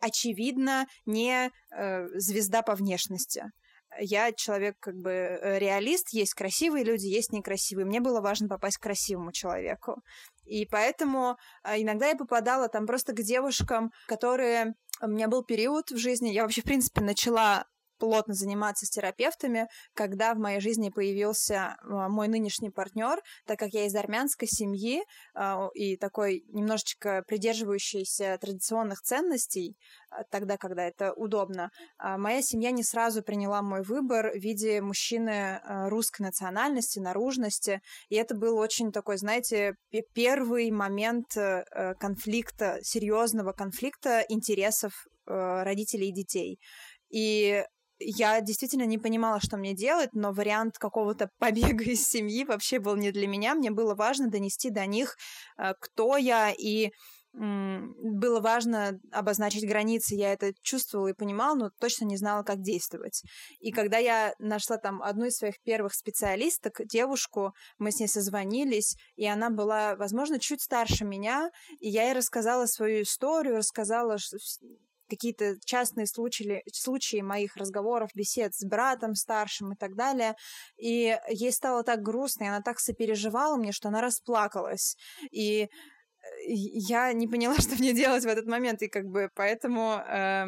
очевидно, 0.00 0.86
не 1.06 1.50
э, 1.70 2.06
звезда 2.18 2.62
по 2.62 2.74
внешности. 2.74 3.44
Я 3.98 4.32
человек 4.32 4.76
как 4.80 4.94
бы 4.96 5.10
э, 5.10 5.58
реалист, 5.58 6.10
есть 6.12 6.34
красивые 6.34 6.84
люди, 6.84 7.06
есть 7.06 7.32
некрасивые. 7.32 7.86
Мне 7.86 8.00
было 8.00 8.20
важно 8.20 8.48
попасть 8.48 8.78
к 8.78 8.82
красивому 8.82 9.32
человеку. 9.32 10.02
И 10.44 10.66
поэтому 10.66 11.36
э, 11.64 11.80
иногда 11.80 12.08
я 12.08 12.16
попадала 12.16 12.68
там 12.68 12.86
просто 12.86 13.12
к 13.12 13.22
девушкам, 13.22 13.90
которые... 14.06 14.74
У 15.02 15.08
меня 15.08 15.28
был 15.28 15.42
период 15.42 15.90
в 15.90 15.96
жизни, 15.96 16.28
я 16.28 16.42
вообще, 16.42 16.60
в 16.60 16.64
принципе, 16.64 17.00
начала 17.00 17.64
плотно 18.00 18.34
заниматься 18.34 18.86
с 18.86 18.90
терапевтами, 18.90 19.68
когда 19.94 20.34
в 20.34 20.38
моей 20.38 20.60
жизни 20.60 20.90
появился 20.90 21.76
а, 21.82 22.08
мой 22.08 22.26
нынешний 22.26 22.70
партнер, 22.70 23.20
так 23.46 23.58
как 23.58 23.70
я 23.72 23.86
из 23.86 23.94
армянской 23.94 24.48
семьи 24.48 25.02
а, 25.34 25.68
и 25.74 25.96
такой 25.96 26.42
немножечко 26.48 27.22
придерживающийся 27.28 28.36
традиционных 28.40 29.02
ценностей, 29.02 29.76
а, 30.10 30.24
тогда, 30.24 30.56
когда 30.56 30.82
это 30.84 31.12
удобно, 31.12 31.70
моя 31.98 32.42
семья 32.42 32.70
не 32.70 32.82
сразу 32.82 33.22
приняла 33.22 33.62
мой 33.62 33.82
выбор 33.82 34.32
в 34.32 34.38
виде 34.38 34.80
мужчины 34.80 35.60
русской 35.88 36.22
национальности, 36.22 36.98
наружности, 36.98 37.80
и 38.08 38.16
это 38.16 38.34
был 38.34 38.56
очень 38.56 38.90
такой, 38.90 39.18
знаете, 39.18 39.74
первый 40.14 40.70
момент 40.70 41.36
э, 41.36 41.94
конфликта, 41.98 42.78
серьезного 42.82 43.52
конфликта 43.52 44.24
интересов 44.28 44.92
э, 45.26 45.62
родителей 45.62 46.08
и 46.08 46.12
детей. 46.12 46.58
И 47.10 47.64
я 48.00 48.40
действительно 48.40 48.84
не 48.84 48.98
понимала, 48.98 49.40
что 49.40 49.56
мне 49.56 49.74
делать, 49.74 50.10
но 50.12 50.32
вариант 50.32 50.78
какого-то 50.78 51.30
побега 51.38 51.84
из 51.84 52.06
семьи 52.06 52.44
вообще 52.44 52.78
был 52.78 52.96
не 52.96 53.12
для 53.12 53.26
меня. 53.26 53.54
Мне 53.54 53.70
было 53.70 53.94
важно 53.94 54.28
донести 54.28 54.70
до 54.70 54.86
них, 54.86 55.16
э, 55.58 55.74
кто 55.80 56.16
я, 56.16 56.50
и 56.50 56.90
было 57.32 58.40
важно 58.40 58.98
обозначить 59.12 59.66
границы, 59.66 60.16
я 60.16 60.32
это 60.32 60.52
чувствовала 60.62 61.08
и 61.08 61.14
понимала, 61.14 61.54
но 61.54 61.70
точно 61.78 62.04
не 62.04 62.16
знала, 62.16 62.42
как 62.42 62.60
действовать. 62.60 63.22
И 63.60 63.70
когда 63.70 63.98
я 63.98 64.34
нашла 64.40 64.78
там 64.78 65.00
одну 65.00 65.26
из 65.26 65.36
своих 65.36 65.60
первых 65.62 65.94
специалисток, 65.94 66.80
девушку, 66.84 67.54
мы 67.78 67.92
с 67.92 68.00
ней 68.00 68.08
созвонились, 68.08 68.96
и 69.14 69.26
она 69.26 69.50
была, 69.50 69.94
возможно, 69.94 70.40
чуть 70.40 70.60
старше 70.60 71.04
меня, 71.04 71.50
и 71.78 71.88
я 71.88 72.04
ей 72.04 72.14
рассказала 72.14 72.66
свою 72.66 73.02
историю, 73.02 73.58
рассказала 73.58 74.18
какие-то 75.10 75.56
частные 75.64 76.06
случаи, 76.06 76.62
случаи 76.72 77.20
моих 77.20 77.56
разговоров, 77.56 78.10
бесед 78.14 78.54
с 78.54 78.64
братом 78.64 79.14
старшим 79.14 79.72
и 79.72 79.76
так 79.76 79.96
далее. 79.96 80.34
И 80.78 81.16
ей 81.28 81.52
стало 81.52 81.82
так 81.82 82.00
грустно, 82.00 82.44
и 82.44 82.48
она 82.48 82.62
так 82.62 82.78
сопереживала 82.80 83.56
мне, 83.56 83.72
что 83.72 83.88
она 83.88 84.00
расплакалась. 84.00 84.96
И 85.30 85.68
я 86.46 87.12
не 87.12 87.28
поняла, 87.28 87.54
что 87.58 87.74
мне 87.76 87.92
делать 87.92 88.24
в 88.24 88.28
этот 88.28 88.46
момент, 88.46 88.82
и 88.82 88.88
как 88.88 89.04
бы 89.06 89.28
поэтому... 89.34 90.02
Э, 90.08 90.46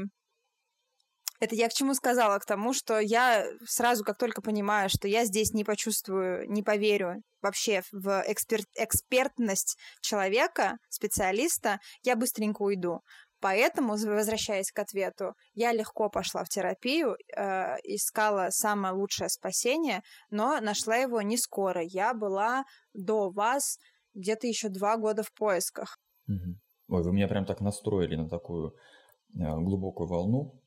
это 1.41 1.57
я 1.57 1.69
к 1.69 1.73
чему 1.73 1.93
сказала? 1.95 2.39
К 2.39 2.47
тому, 2.47 2.73
что 2.73 3.01
я 3.01 3.45
сразу, 3.67 4.05
как 4.05 4.17
только 4.17 4.41
понимаю, 4.41 4.89
что 4.89 5.09
я 5.09 5.25
здесь 5.25 5.53
не 5.53 5.65
почувствую, 5.65 6.49
не 6.49 6.63
поверю 6.63 7.21
вообще 7.41 7.83
в 7.91 8.23
эксперт, 8.29 8.69
экспертность 8.77 9.77
человека, 10.03 10.77
специалиста, 10.89 11.81
я 12.05 12.15
быстренько 12.15 12.63
уйду. 12.63 13.01
Поэтому, 13.43 13.97
возвращаясь 13.97 14.71
к 14.71 14.79
ответу, 14.79 15.35
я 15.55 15.73
легко 15.73 16.09
пошла 16.09 16.45
в 16.45 16.49
терапию, 16.49 17.17
э, 17.37 17.75
искала 17.83 18.51
самое 18.51 18.95
лучшее 18.95 19.29
спасение, 19.29 20.03
но 20.31 20.61
нашла 20.61 20.95
его 20.95 21.21
не 21.23 21.37
скоро. 21.37 21.83
Я 21.83 22.15
была 22.15 22.65
до 22.95 23.31
вас 23.31 23.79
где-то 24.15 24.47
еще 24.47 24.69
два 24.69 24.97
года 24.97 25.25
в 25.25 25.33
поисках. 25.33 25.99
Угу. 26.29 26.97
Ой, 26.97 27.03
вы 27.03 27.13
меня 27.13 27.27
прям 27.27 27.45
так 27.45 27.61
настроили 27.61 28.15
на 28.15 28.29
такую 28.29 28.77
э, 29.35 29.41
глубокую 29.41 30.07
волну. 30.07 30.63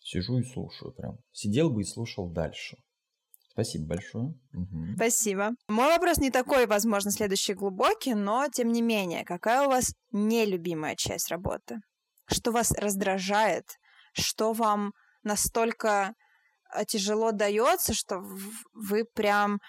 Сижу 0.00 0.38
и 0.38 0.42
слушаю 0.42 0.92
прям. 0.92 1.18
Сидел 1.30 1.70
бы 1.70 1.82
и 1.82 1.84
слушал 1.84 2.28
дальше. 2.28 2.76
Спасибо 3.52 3.86
большое. 3.86 4.34
Угу. 4.52 4.94
Спасибо. 4.96 5.50
Мой 5.68 5.86
вопрос 5.86 6.18
не 6.18 6.32
такой, 6.32 6.66
возможно, 6.66 7.12
следующий 7.12 7.54
глубокий, 7.54 8.14
но 8.14 8.48
тем 8.52 8.72
не 8.72 8.82
менее, 8.82 9.24
какая 9.24 9.64
у 9.64 9.70
вас 9.70 9.94
нелюбимая 10.10 10.96
часть 10.96 11.28
работы? 11.28 11.78
Что 12.30 12.52
вас 12.52 12.72
раздражает, 12.72 13.64
что 14.12 14.52
вам 14.52 14.92
настолько 15.22 16.14
э, 16.74 16.84
тяжело 16.86 17.32
дается, 17.32 17.94
что 17.94 18.22
вы 18.72 19.04
прям 19.04 19.60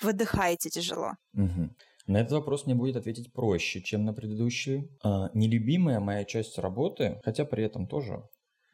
выдыхаете 0.00 0.70
тяжело. 0.70 1.12
Угу. 1.34 1.70
На 2.06 2.20
этот 2.20 2.32
вопрос 2.32 2.66
мне 2.66 2.74
будет 2.74 2.96
ответить 2.96 3.32
проще, 3.32 3.82
чем 3.82 4.04
на 4.04 4.12
предыдущий. 4.12 4.88
А, 5.04 5.30
нелюбимая 5.34 6.00
моя 6.00 6.24
часть 6.24 6.58
работы, 6.58 7.20
хотя 7.22 7.44
при 7.44 7.64
этом 7.64 7.86
тоже 7.86 8.22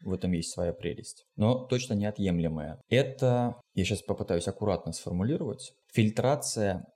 в 0.00 0.12
этом 0.12 0.32
есть 0.32 0.52
своя 0.52 0.72
прелесть, 0.72 1.26
но 1.36 1.66
точно 1.66 1.94
неотъемлемая. 1.94 2.80
Это, 2.88 3.60
я 3.74 3.84
сейчас 3.84 4.02
попытаюсь 4.02 4.46
аккуратно 4.48 4.92
сформулировать, 4.92 5.72
фильтрация 5.92 6.86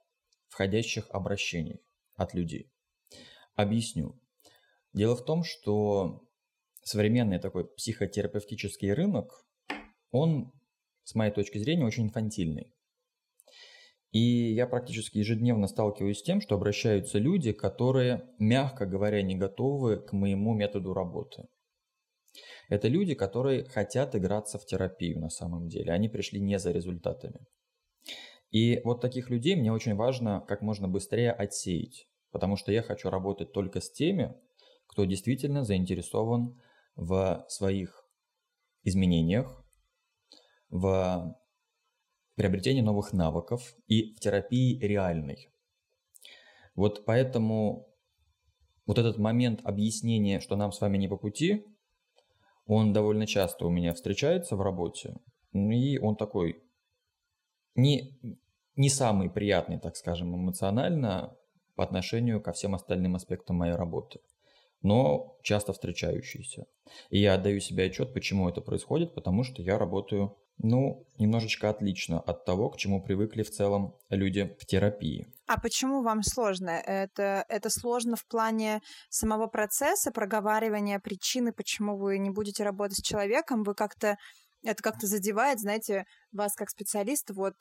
входящих 0.47 1.07
обращений 1.09 1.81
от 2.15 2.33
людей. 2.33 2.71
Объясню. 3.55 4.19
Дело 4.93 5.15
в 5.15 5.23
том, 5.23 5.43
что 5.43 6.21
современный 6.83 7.39
такой 7.39 7.65
психотерапевтический 7.65 8.93
рынок, 8.93 9.45
он, 10.11 10.51
с 11.03 11.15
моей 11.15 11.31
точки 11.31 11.57
зрения, 11.57 11.85
очень 11.85 12.03
инфантильный. 12.03 12.73
И 14.11 14.19
я 14.19 14.67
практически 14.67 15.19
ежедневно 15.19 15.67
сталкиваюсь 15.67 16.19
с 16.19 16.23
тем, 16.23 16.41
что 16.41 16.55
обращаются 16.55 17.17
люди, 17.17 17.53
которые, 17.53 18.29
мягко 18.39 18.85
говоря, 18.85 19.21
не 19.21 19.35
готовы 19.35 19.97
к 19.97 20.11
моему 20.11 20.53
методу 20.53 20.93
работы. 20.93 21.47
Это 22.67 22.87
люди, 22.87 23.15
которые 23.15 23.63
хотят 23.65 24.15
играться 24.15 24.57
в 24.57 24.65
терапию 24.65 25.19
на 25.19 25.29
самом 25.29 25.67
деле. 25.67 25.93
Они 25.93 26.09
пришли 26.09 26.41
не 26.41 26.59
за 26.59 26.71
результатами. 26.71 27.45
И 28.51 28.81
вот 28.83 28.99
таких 28.99 29.29
людей 29.29 29.55
мне 29.55 29.71
очень 29.71 29.95
важно 29.95 30.43
как 30.47 30.61
можно 30.61 30.89
быстрее 30.89 31.31
отсеять, 31.31 32.07
потому 32.31 32.57
что 32.57 32.71
я 32.71 32.81
хочу 32.81 33.09
работать 33.09 33.53
только 33.53 33.79
с 33.79 33.89
теми, 33.89 34.35
кто 34.87 35.05
действительно 35.05 35.63
заинтересован 35.63 36.61
в 36.95 37.45
своих 37.49 38.05
изменениях, 38.83 39.63
в 40.69 41.37
приобретении 42.35 42.81
новых 42.81 43.13
навыков 43.13 43.75
и 43.87 44.13
в 44.13 44.19
терапии 44.19 44.79
реальной. 44.79 45.49
Вот 46.75 47.05
поэтому 47.05 47.87
вот 48.85 48.97
этот 48.97 49.17
момент 49.17 49.61
объяснения, 49.63 50.39
что 50.39 50.55
нам 50.55 50.71
с 50.71 50.81
вами 50.81 50.97
не 50.97 51.07
по 51.07 51.17
пути, 51.17 51.65
он 52.65 52.93
довольно 52.93 53.27
часто 53.27 53.65
у 53.65 53.69
меня 53.69 53.93
встречается 53.93 54.55
в 54.55 54.61
работе, 54.61 55.15
и 55.53 55.97
он 55.99 56.15
такой 56.15 56.63
не, 57.75 58.17
не 58.75 58.89
самый 58.89 59.29
приятный, 59.29 59.79
так 59.79 59.95
скажем, 59.95 60.35
эмоционально 60.35 61.35
по 61.75 61.83
отношению 61.83 62.41
ко 62.41 62.53
всем 62.53 62.75
остальным 62.75 63.15
аспектам 63.15 63.57
моей 63.57 63.75
работы 63.75 64.19
но 64.81 65.37
часто 65.43 65.73
встречающиеся. 65.73 66.65
И 67.09 67.19
я 67.19 67.35
отдаю 67.35 67.59
себе 67.59 67.85
отчет, 67.85 68.13
почему 68.13 68.49
это 68.49 68.61
происходит, 68.61 69.13
потому 69.13 69.43
что 69.43 69.61
я 69.61 69.77
работаю, 69.77 70.37
ну, 70.57 71.07
немножечко 71.17 71.69
отлично 71.69 72.19
от 72.19 72.45
того, 72.45 72.69
к 72.69 72.77
чему 72.77 73.01
привыкли 73.03 73.43
в 73.43 73.51
целом 73.51 73.95
люди 74.09 74.55
в 74.59 74.65
терапии. 74.65 75.27
А 75.47 75.59
почему 75.59 76.01
вам 76.03 76.23
сложно? 76.23 76.69
Это, 76.71 77.45
это 77.49 77.69
сложно 77.69 78.15
в 78.15 78.25
плане 78.27 78.81
самого 79.09 79.47
процесса 79.47 80.11
проговаривания 80.11 80.99
причины, 80.99 81.51
почему 81.53 81.97
вы 81.97 82.17
не 82.19 82.29
будете 82.29 82.63
работать 82.63 82.99
с 82.99 83.03
человеком, 83.03 83.63
вы 83.63 83.73
как-то 83.73 84.17
это 84.63 84.83
как-то 84.83 85.07
задевает, 85.07 85.59
знаете, 85.59 86.05
вас 86.31 86.53
как 86.53 86.69
специалиста, 86.69 87.33
вот, 87.33 87.55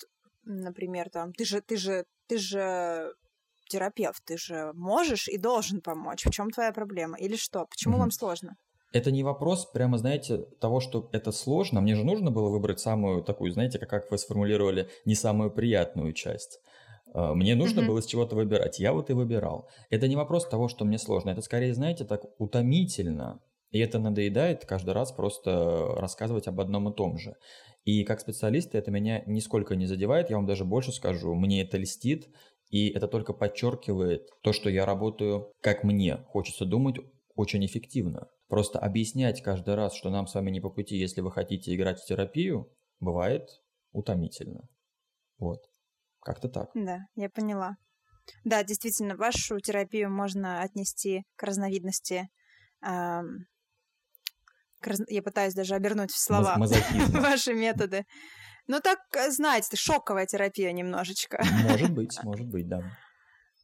например, 0.44 1.08
там, 1.10 1.32
ты 1.32 1.44
же, 1.44 1.62
ты 1.62 1.76
же, 1.76 2.04
ты 2.28 2.36
же 2.38 3.14
терапевт, 3.70 4.22
ты 4.24 4.36
же 4.36 4.72
можешь 4.74 5.28
и 5.28 5.38
должен 5.38 5.80
помочь. 5.80 6.26
В 6.26 6.30
чем 6.30 6.50
твоя 6.50 6.72
проблема? 6.72 7.16
Или 7.18 7.36
что? 7.36 7.66
Почему 7.66 7.96
mm-hmm. 7.96 8.00
вам 8.00 8.10
сложно? 8.10 8.56
Это 8.92 9.12
не 9.12 9.22
вопрос, 9.22 9.66
прямо, 9.66 9.98
знаете, 9.98 10.38
того, 10.60 10.80
что 10.80 11.08
это 11.12 11.30
сложно. 11.30 11.80
Мне 11.80 11.94
же 11.94 12.04
нужно 12.04 12.30
было 12.32 12.50
выбрать 12.50 12.80
самую 12.80 13.22
такую, 13.22 13.52
знаете, 13.52 13.78
как, 13.78 13.88
как 13.88 14.10
вы 14.10 14.18
сформулировали, 14.18 14.88
не 15.04 15.14
самую 15.14 15.52
приятную 15.52 16.12
часть. 16.12 16.58
А, 17.14 17.34
мне 17.34 17.54
нужно 17.54 17.80
mm-hmm. 17.80 17.86
было 17.86 18.02
с 18.02 18.06
чего-то 18.06 18.34
выбирать. 18.34 18.80
Я 18.80 18.92
вот 18.92 19.10
и 19.10 19.12
выбирал. 19.12 19.68
Это 19.90 20.08
не 20.08 20.16
вопрос 20.16 20.48
того, 20.48 20.68
что 20.68 20.84
мне 20.84 20.98
сложно. 20.98 21.30
Это 21.30 21.42
скорее, 21.42 21.72
знаете, 21.72 22.04
так 22.04 22.22
утомительно. 22.38 23.40
И 23.70 23.78
это 23.78 24.00
надоедает 24.00 24.66
каждый 24.66 24.94
раз 24.94 25.12
просто 25.12 25.94
рассказывать 25.96 26.48
об 26.48 26.60
одном 26.60 26.88
и 26.88 26.94
том 26.94 27.18
же. 27.18 27.36
И 27.84 28.04
как 28.04 28.20
специалист 28.20 28.74
это 28.74 28.90
меня 28.90 29.22
нисколько 29.26 29.76
не 29.76 29.86
задевает. 29.86 30.30
Я 30.30 30.36
вам 30.36 30.46
даже 30.46 30.64
больше 30.64 30.92
скажу. 30.92 31.34
Мне 31.34 31.62
это 31.62 31.78
льстит. 31.78 32.28
И 32.70 32.88
это 32.88 33.08
только 33.08 33.32
подчеркивает 33.32 34.28
то, 34.42 34.52
что 34.52 34.70
я 34.70 34.86
работаю, 34.86 35.52
как 35.60 35.84
мне 35.84 36.16
хочется 36.28 36.64
думать, 36.64 36.96
очень 37.34 37.64
эффективно. 37.66 38.28
Просто 38.48 38.78
объяснять 38.78 39.42
каждый 39.42 39.74
раз, 39.74 39.94
что 39.94 40.10
нам 40.10 40.26
с 40.26 40.34
вами 40.34 40.50
не 40.50 40.60
по 40.60 40.70
пути, 40.70 40.96
если 40.96 41.20
вы 41.20 41.30
хотите 41.32 41.74
играть 41.74 42.00
в 42.00 42.06
терапию, 42.06 42.72
бывает 43.00 43.48
утомительно. 43.92 44.68
Вот. 45.38 45.60
Как-то 46.20 46.48
так. 46.48 46.70
Да, 46.74 47.00
я 47.16 47.28
поняла. 47.30 47.76
Да, 48.44 48.62
действительно, 48.62 49.16
вашу 49.16 49.58
терапию 49.60 50.10
можно 50.10 50.62
отнести 50.62 51.24
к 51.36 51.42
разновидности 51.42 52.28
эм, 52.82 53.46
к 54.80 54.86
раз... 54.86 55.00
я 55.08 55.22
пытаюсь 55.22 55.54
даже 55.54 55.74
обернуть 55.74 56.10
в 56.10 56.18
слова 56.18 56.56
ваши 57.12 57.54
методы. 57.54 58.04
Ну 58.70 58.80
так, 58.80 59.00
э, 59.16 59.30
знаете, 59.30 59.76
шоковая 59.76 60.26
терапия 60.26 60.72
немножечко. 60.72 61.42
Может 61.64 61.90
быть, 61.98 62.22
может 62.22 62.46
быть, 62.46 62.68
да. 62.68 62.80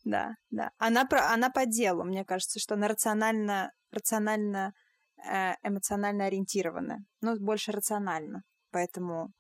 Да, 0.05 0.35
да. 0.51 0.71
Она, 0.79 1.05
про, 1.05 1.33
она 1.33 1.51
по 1.51 1.65
делу, 1.67 2.05
мне 2.05 2.25
кажется, 2.25 2.59
что 2.59 2.75
она 2.75 2.89
рационально, 2.89 3.71
рационально, 3.93 4.73
э, 5.25 5.55
эмоционально 5.63 6.27
ориентирована. 6.27 6.99
Ну, 7.21 7.39
больше 7.39 7.73
рационально. 7.73 8.43
Поэтому, 8.73 9.33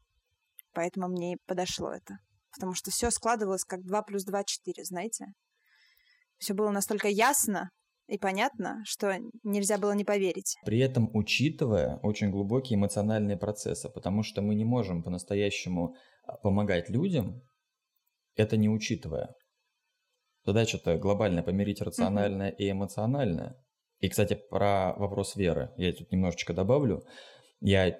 поэтому 0.72 1.08
мне 1.08 1.34
и 1.34 1.38
подошло 1.46 1.92
это 1.92 2.18
потому 2.56 2.74
что 2.74 2.90
все 2.90 3.10
складывалось 3.10 3.64
как 3.64 3.82
2 3.84 4.02
плюс 4.02 4.24
2– 4.24 4.44
4, 4.44 4.84
знаете? 4.84 5.26
Все 6.38 6.54
было 6.54 6.70
настолько 6.70 7.08
ясно 7.08 7.70
и 8.08 8.18
понятно, 8.18 8.82
что 8.84 9.16
нельзя 9.42 9.78
было 9.78 9.92
не 9.92 10.04
поверить. 10.04 10.56
При 10.64 10.78
этом 10.78 11.10
учитывая 11.14 11.98
очень 12.02 12.30
глубокие 12.30 12.78
эмоциональные 12.78 13.36
процессы, 13.36 13.88
потому 13.88 14.22
что 14.22 14.42
мы 14.42 14.54
не 14.54 14.64
можем 14.64 15.02
по-настоящему 15.02 15.94
а, 16.24 16.36
помогать 16.38 16.88
людям, 16.88 17.42
это 18.36 18.56
не 18.56 18.68
учитывая. 18.68 19.34
Задача-то 20.44 20.98
глобально 20.98 21.42
помирить 21.42 21.80
рациональное 21.80 22.50
mm-hmm. 22.50 22.56
и 22.58 22.70
эмоциональное. 22.70 23.56
И, 23.98 24.08
кстати, 24.08 24.34
про 24.34 24.94
вопрос 24.96 25.34
веры 25.34 25.72
я 25.76 25.92
тут 25.92 26.12
немножечко 26.12 26.52
добавлю. 26.52 27.04
Я 27.60 27.98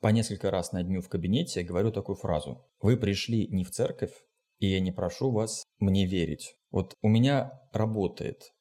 по 0.00 0.08
несколько 0.08 0.50
раз 0.50 0.72
на 0.72 0.82
дню 0.82 1.02
в 1.02 1.08
кабинете 1.08 1.62
говорю 1.62 1.90
такую 1.90 2.16
фразу. 2.16 2.64
Вы 2.80 2.96
пришли 2.96 3.48
не 3.48 3.64
в 3.64 3.70
церковь, 3.70 4.12
и 4.58 4.68
я 4.68 4.80
не 4.80 4.92
прошу 4.92 5.30
вас 5.30 5.64
мне 5.78 6.06
верить. 6.06 6.54
Вот 6.70 6.94
у 7.02 7.08
меня 7.08 7.52
работает. 7.72 8.52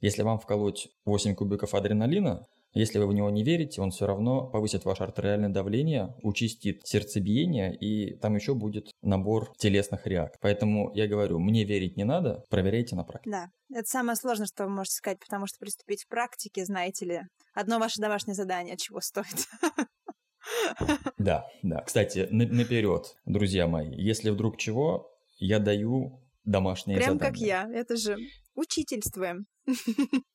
Если 0.00 0.22
вам 0.22 0.38
вколоть 0.38 0.88
8 1.04 1.34
кубиков 1.34 1.74
адреналина, 1.74 2.46
если 2.74 2.98
вы 2.98 3.06
в 3.06 3.14
него 3.14 3.30
не 3.30 3.42
верите, 3.42 3.80
он 3.80 3.90
все 3.90 4.06
равно 4.06 4.48
повысит 4.50 4.84
ваше 4.84 5.02
артериальное 5.02 5.48
давление, 5.48 6.14
участит 6.22 6.86
сердцебиение, 6.86 7.74
и 7.74 8.14
там 8.18 8.34
еще 8.34 8.54
будет 8.54 8.90
набор 9.00 9.54
телесных 9.56 10.06
реакций. 10.06 10.38
Поэтому 10.42 10.92
я 10.94 11.06
говорю, 11.06 11.38
мне 11.38 11.64
верить 11.64 11.96
не 11.96 12.04
надо, 12.04 12.44
проверяйте 12.50 12.94
на 12.94 13.04
практике. 13.04 13.30
Да, 13.30 13.46
это 13.78 13.88
самое 13.88 14.16
сложное, 14.16 14.46
что 14.46 14.64
вы 14.64 14.70
можете 14.70 14.96
сказать, 14.96 15.18
потому 15.20 15.46
что 15.46 15.58
приступить 15.58 16.04
к 16.04 16.08
практике, 16.08 16.66
знаете 16.66 17.06
ли, 17.06 17.20
одно 17.54 17.78
ваше 17.78 17.98
домашнее 17.98 18.34
задание 18.34 18.76
чего 18.76 19.00
стоит. 19.00 19.46
Да, 21.18 21.44
да. 21.64 21.82
Кстати, 21.82 22.28
наперед, 22.30 23.16
друзья 23.24 23.66
мои, 23.66 23.90
если 23.96 24.30
вдруг 24.30 24.58
чего, 24.58 25.10
я 25.38 25.58
даю 25.58 26.20
домашнее 26.44 26.98
Прям 26.98 27.14
задание. 27.14 27.32
как 27.32 27.40
я, 27.40 27.68
это 27.72 27.96
же 27.96 28.16
учительствуем. 28.56 29.46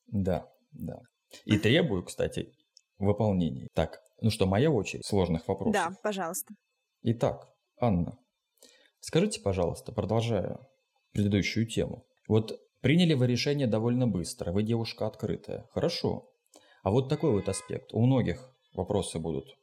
Да, 0.07 0.49
да. 0.71 1.01
И 1.45 1.57
требую, 1.57 2.03
кстати, 2.03 2.53
выполнения. 2.97 3.67
Так, 3.73 4.01
ну 4.21 4.29
что, 4.29 4.45
моя 4.45 4.71
очередь 4.71 5.05
сложных 5.05 5.47
вопросов. 5.47 5.73
Да, 5.73 5.91
пожалуйста. 6.03 6.53
Итак, 7.03 7.49
Анна, 7.79 8.17
скажите, 8.99 9.41
пожалуйста, 9.41 9.91
продолжая 9.91 10.59
предыдущую 11.11 11.67
тему. 11.67 12.05
Вот 12.27 12.59
приняли 12.81 13.13
вы 13.13 13.27
решение 13.27 13.67
довольно 13.67 14.07
быстро, 14.07 14.51
вы 14.51 14.63
девушка 14.63 15.07
открытая. 15.07 15.67
Хорошо. 15.71 16.31
А 16.83 16.91
вот 16.91 17.09
такой 17.09 17.31
вот 17.31 17.47
аспект. 17.49 17.93
У 17.93 18.05
многих 18.05 18.53
вопросы 18.73 19.19
будут. 19.19 19.55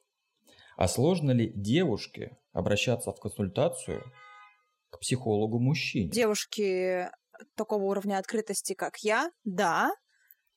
А 0.76 0.86
сложно 0.86 1.32
ли 1.32 1.52
девушке 1.54 2.38
обращаться 2.52 3.12
в 3.12 3.20
консультацию 3.20 4.04
к 4.90 5.00
психологу-мужчине? 5.00 6.10
Девушки 6.10 7.08
такого 7.56 7.84
уровня 7.84 8.18
открытости, 8.18 8.74
как 8.74 8.98
я, 8.98 9.30
да, 9.44 9.90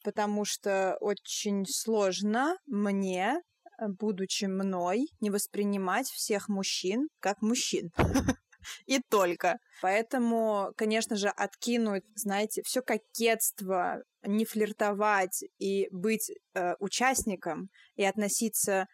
потому 0.03 0.45
что 0.45 0.97
очень 0.99 1.65
сложно 1.65 2.57
мне, 2.65 3.41
будучи 3.79 4.45
мной, 4.45 5.07
не 5.19 5.29
воспринимать 5.29 6.07
всех 6.07 6.49
мужчин 6.49 7.07
как 7.19 7.41
мужчин. 7.41 7.91
И 8.85 8.99
только. 9.09 9.57
Поэтому, 9.81 10.71
конечно 10.77 11.15
же, 11.15 11.29
откинуть, 11.29 12.03
знаете, 12.15 12.61
все 12.63 12.81
кокетство, 12.81 14.03
не 14.23 14.45
флиртовать 14.45 15.43
и 15.57 15.87
быть 15.91 16.31
э, 16.53 16.75
участником 16.79 17.69
и 17.95 18.03
относиться 18.03 18.85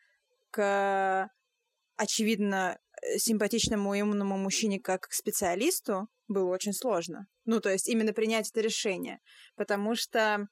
к, 0.52 1.30
очевидно, 1.98 2.80
э, 3.02 3.18
симпатичному 3.18 3.94
и 3.94 4.02
умному 4.02 4.38
мужчине 4.38 4.80
как 4.80 5.02
к 5.02 5.14
специалисту 5.14 6.08
было 6.28 6.50
очень 6.50 6.74
сложно. 6.74 7.28
Ну, 7.46 7.60
то 7.60 7.70
есть 7.72 7.88
именно 7.88 8.14
принять 8.14 8.50
это 8.50 8.62
решение. 8.62 9.20
Потому 9.56 9.96
что 9.96 10.48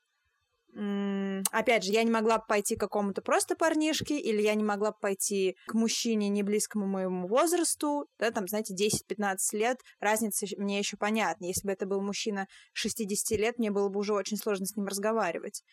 опять 1.52 1.86
же, 1.86 1.92
я 1.94 2.04
не 2.04 2.12
могла 2.12 2.38
пойти 2.38 2.76
к 2.76 2.82
какому-то 2.82 3.22
просто 3.22 3.56
парнишке, 3.56 4.20
или 4.20 4.42
я 4.42 4.56
не 4.56 4.64
могла 4.64 4.92
пойти 4.92 5.56
к 5.68 5.74
мужчине 5.74 6.28
не 6.28 6.44
близкому 6.44 6.86
моему 6.86 7.28
возрасту, 7.28 8.10
да, 8.20 8.32
там, 8.32 8.48
знаете, 8.48 8.74
10-15 8.74 9.38
лет, 9.54 9.80
разница 10.02 10.46
мне 10.58 10.80
еще 10.80 10.98
понятна. 10.98 11.46
Если 11.46 11.66
бы 11.66 11.72
это 11.72 11.86
был 11.86 12.02
мужчина 12.02 12.48
60 12.74 13.40
лет, 13.40 13.58
мне 13.58 13.72
было 13.72 13.88
бы 13.88 14.00
уже 14.00 14.14
очень 14.14 14.38
сложно 14.38 14.66
с 14.66 14.76
ним 14.76 14.88
разговаривать. 14.88 15.64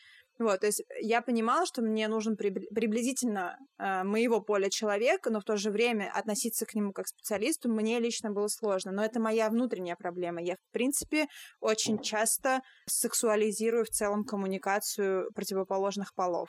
Вот, 0.43 0.61
то 0.61 0.67
есть 0.67 0.83
я 1.01 1.23
понимала, 1.23 1.67
что 1.67 1.83
мне 1.83 2.09
нужен 2.09 2.37
приблизительно 2.37 3.59
э, 3.79 4.03
моего 4.03 4.41
поля 4.41 4.69
человек, 4.71 5.27
но 5.27 5.41
в 5.41 5.45
то 5.45 5.57
же 5.57 5.71
время 5.71 6.11
относиться 6.13 6.67
к 6.67 6.75
нему 6.75 6.93
как 6.93 7.07
к 7.07 7.09
специалисту 7.09 7.71
мне 7.71 7.99
лично 8.01 8.31
было 8.31 8.49
сложно. 8.49 8.93
Но 8.93 9.05
это 9.05 9.21
моя 9.21 9.49
внутренняя 9.51 9.97
проблема. 9.97 10.43
Я, 10.43 10.57
в 10.57 10.73
принципе, 10.73 11.27
очень 11.61 12.01
часто 12.01 12.61
сексуализирую 12.87 13.85
в 13.85 13.91
целом 13.91 14.25
коммуникацию 14.25 15.31
противоположных 15.35 16.15
полов. 16.15 16.49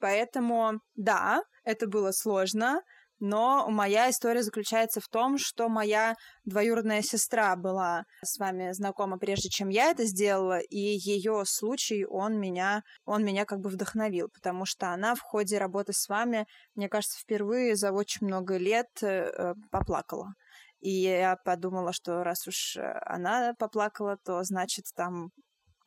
Поэтому, 0.00 0.80
да, 0.94 1.42
это 1.64 1.86
было 1.86 2.10
сложно, 2.10 2.80
но 3.20 3.68
моя 3.68 4.08
история 4.10 4.42
заключается 4.42 5.00
в 5.00 5.08
том, 5.08 5.36
что 5.38 5.68
моя 5.68 6.16
двоюродная 6.44 7.02
сестра 7.02 7.54
была 7.54 8.04
с 8.24 8.38
вами 8.38 8.72
знакома 8.72 9.18
прежде, 9.18 9.50
чем 9.50 9.68
я 9.68 9.90
это 9.90 10.06
сделала, 10.06 10.58
и 10.58 10.78
ее 10.78 11.44
случай, 11.44 12.06
он 12.06 12.40
меня, 12.40 12.82
он 13.04 13.24
меня 13.24 13.44
как 13.44 13.60
бы 13.60 13.68
вдохновил, 13.68 14.28
потому 14.32 14.64
что 14.64 14.92
она 14.92 15.14
в 15.14 15.20
ходе 15.20 15.58
работы 15.58 15.92
с 15.92 16.08
вами, 16.08 16.46
мне 16.74 16.88
кажется, 16.88 17.18
впервые 17.20 17.76
за 17.76 17.92
очень 17.92 18.26
много 18.26 18.56
лет 18.56 18.88
э, 19.02 19.54
поплакала. 19.70 20.32
И 20.80 20.90
я 20.90 21.36
подумала, 21.44 21.92
что 21.92 22.24
раз 22.24 22.48
уж 22.48 22.78
она 23.04 23.52
поплакала, 23.58 24.16
то 24.24 24.42
значит 24.44 24.86
там, 24.96 25.28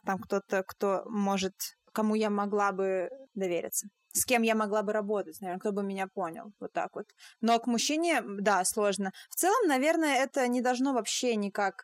там 0.05 0.19
кто-то, 0.19 0.63
кто 0.67 1.01
может, 1.07 1.55
кому 1.93 2.13
я 2.13 2.29
могла 2.29 2.71
бы 2.71 3.09
довериться 3.33 3.87
с 4.13 4.25
кем 4.25 4.43
я 4.43 4.55
могла 4.55 4.83
бы 4.83 4.93
работать, 4.93 5.41
наверное, 5.41 5.59
кто 5.59 5.71
бы 5.71 5.83
меня 5.83 6.07
понял, 6.07 6.53
вот 6.59 6.71
так 6.71 6.95
вот. 6.95 7.07
Но 7.41 7.59
к 7.59 7.67
мужчине, 7.67 8.21
да, 8.23 8.63
сложно. 8.63 9.11
В 9.29 9.35
целом, 9.35 9.67
наверное, 9.67 10.23
это 10.23 10.47
не 10.47 10.61
должно 10.61 10.93
вообще 10.93 11.35
никак 11.35 11.83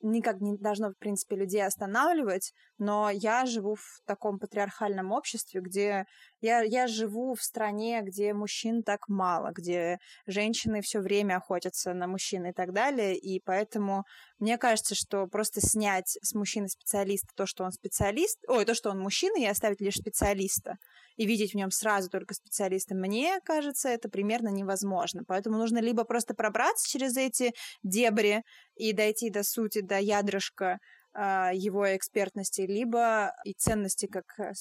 никак 0.00 0.40
не 0.40 0.56
должно, 0.56 0.90
в 0.90 0.98
принципе, 0.98 1.36
людей 1.36 1.64
останавливать, 1.64 2.52
но 2.78 3.10
я 3.10 3.46
живу 3.46 3.74
в 3.74 4.00
таком 4.06 4.38
патриархальном 4.38 5.12
обществе, 5.12 5.60
где 5.60 6.06
я, 6.40 6.62
я 6.62 6.86
живу 6.86 7.34
в 7.34 7.42
стране, 7.42 8.02
где 8.02 8.32
мужчин 8.32 8.82
так 8.82 9.08
мало, 9.08 9.50
где 9.52 9.98
женщины 10.26 10.82
все 10.82 11.00
время 11.00 11.36
охотятся 11.36 11.94
на 11.94 12.06
мужчин 12.06 12.46
и 12.46 12.52
так 12.52 12.72
далее, 12.72 13.16
и 13.16 13.40
поэтому 13.40 14.04
мне 14.38 14.56
кажется, 14.56 14.94
что 14.94 15.26
просто 15.26 15.60
снять 15.60 16.16
с 16.22 16.34
мужчины 16.34 16.68
специалиста 16.68 17.28
то, 17.34 17.46
что 17.46 17.64
он 17.64 17.72
специалист, 17.72 18.38
ой, 18.48 18.64
то, 18.64 18.74
что 18.74 18.90
он 18.90 19.00
мужчина, 19.00 19.38
и 19.40 19.46
оставить 19.46 19.80
лишь 19.80 19.96
специалиста, 19.96 20.76
и 21.18 21.26
видеть 21.26 21.52
в 21.52 21.56
нем 21.56 21.70
сразу 21.70 22.08
только 22.08 22.32
специалиста, 22.32 22.94
мне 22.94 23.40
кажется, 23.44 23.88
это 23.88 24.08
примерно 24.08 24.48
невозможно. 24.48 25.24
Поэтому 25.26 25.58
нужно 25.58 25.78
либо 25.78 26.04
просто 26.04 26.32
пробраться 26.32 26.88
через 26.88 27.16
эти 27.16 27.52
дебри 27.82 28.42
и 28.76 28.92
дойти 28.92 29.28
до 29.28 29.42
сути, 29.42 29.80
до 29.80 29.98
ядрышка 29.98 30.78
а, 31.12 31.50
его 31.52 31.84
экспертности, 31.96 32.60
либо 32.60 33.32
и 33.44 33.52
ценности 33.52 34.06
как, 34.06 34.26
э, 34.38 34.52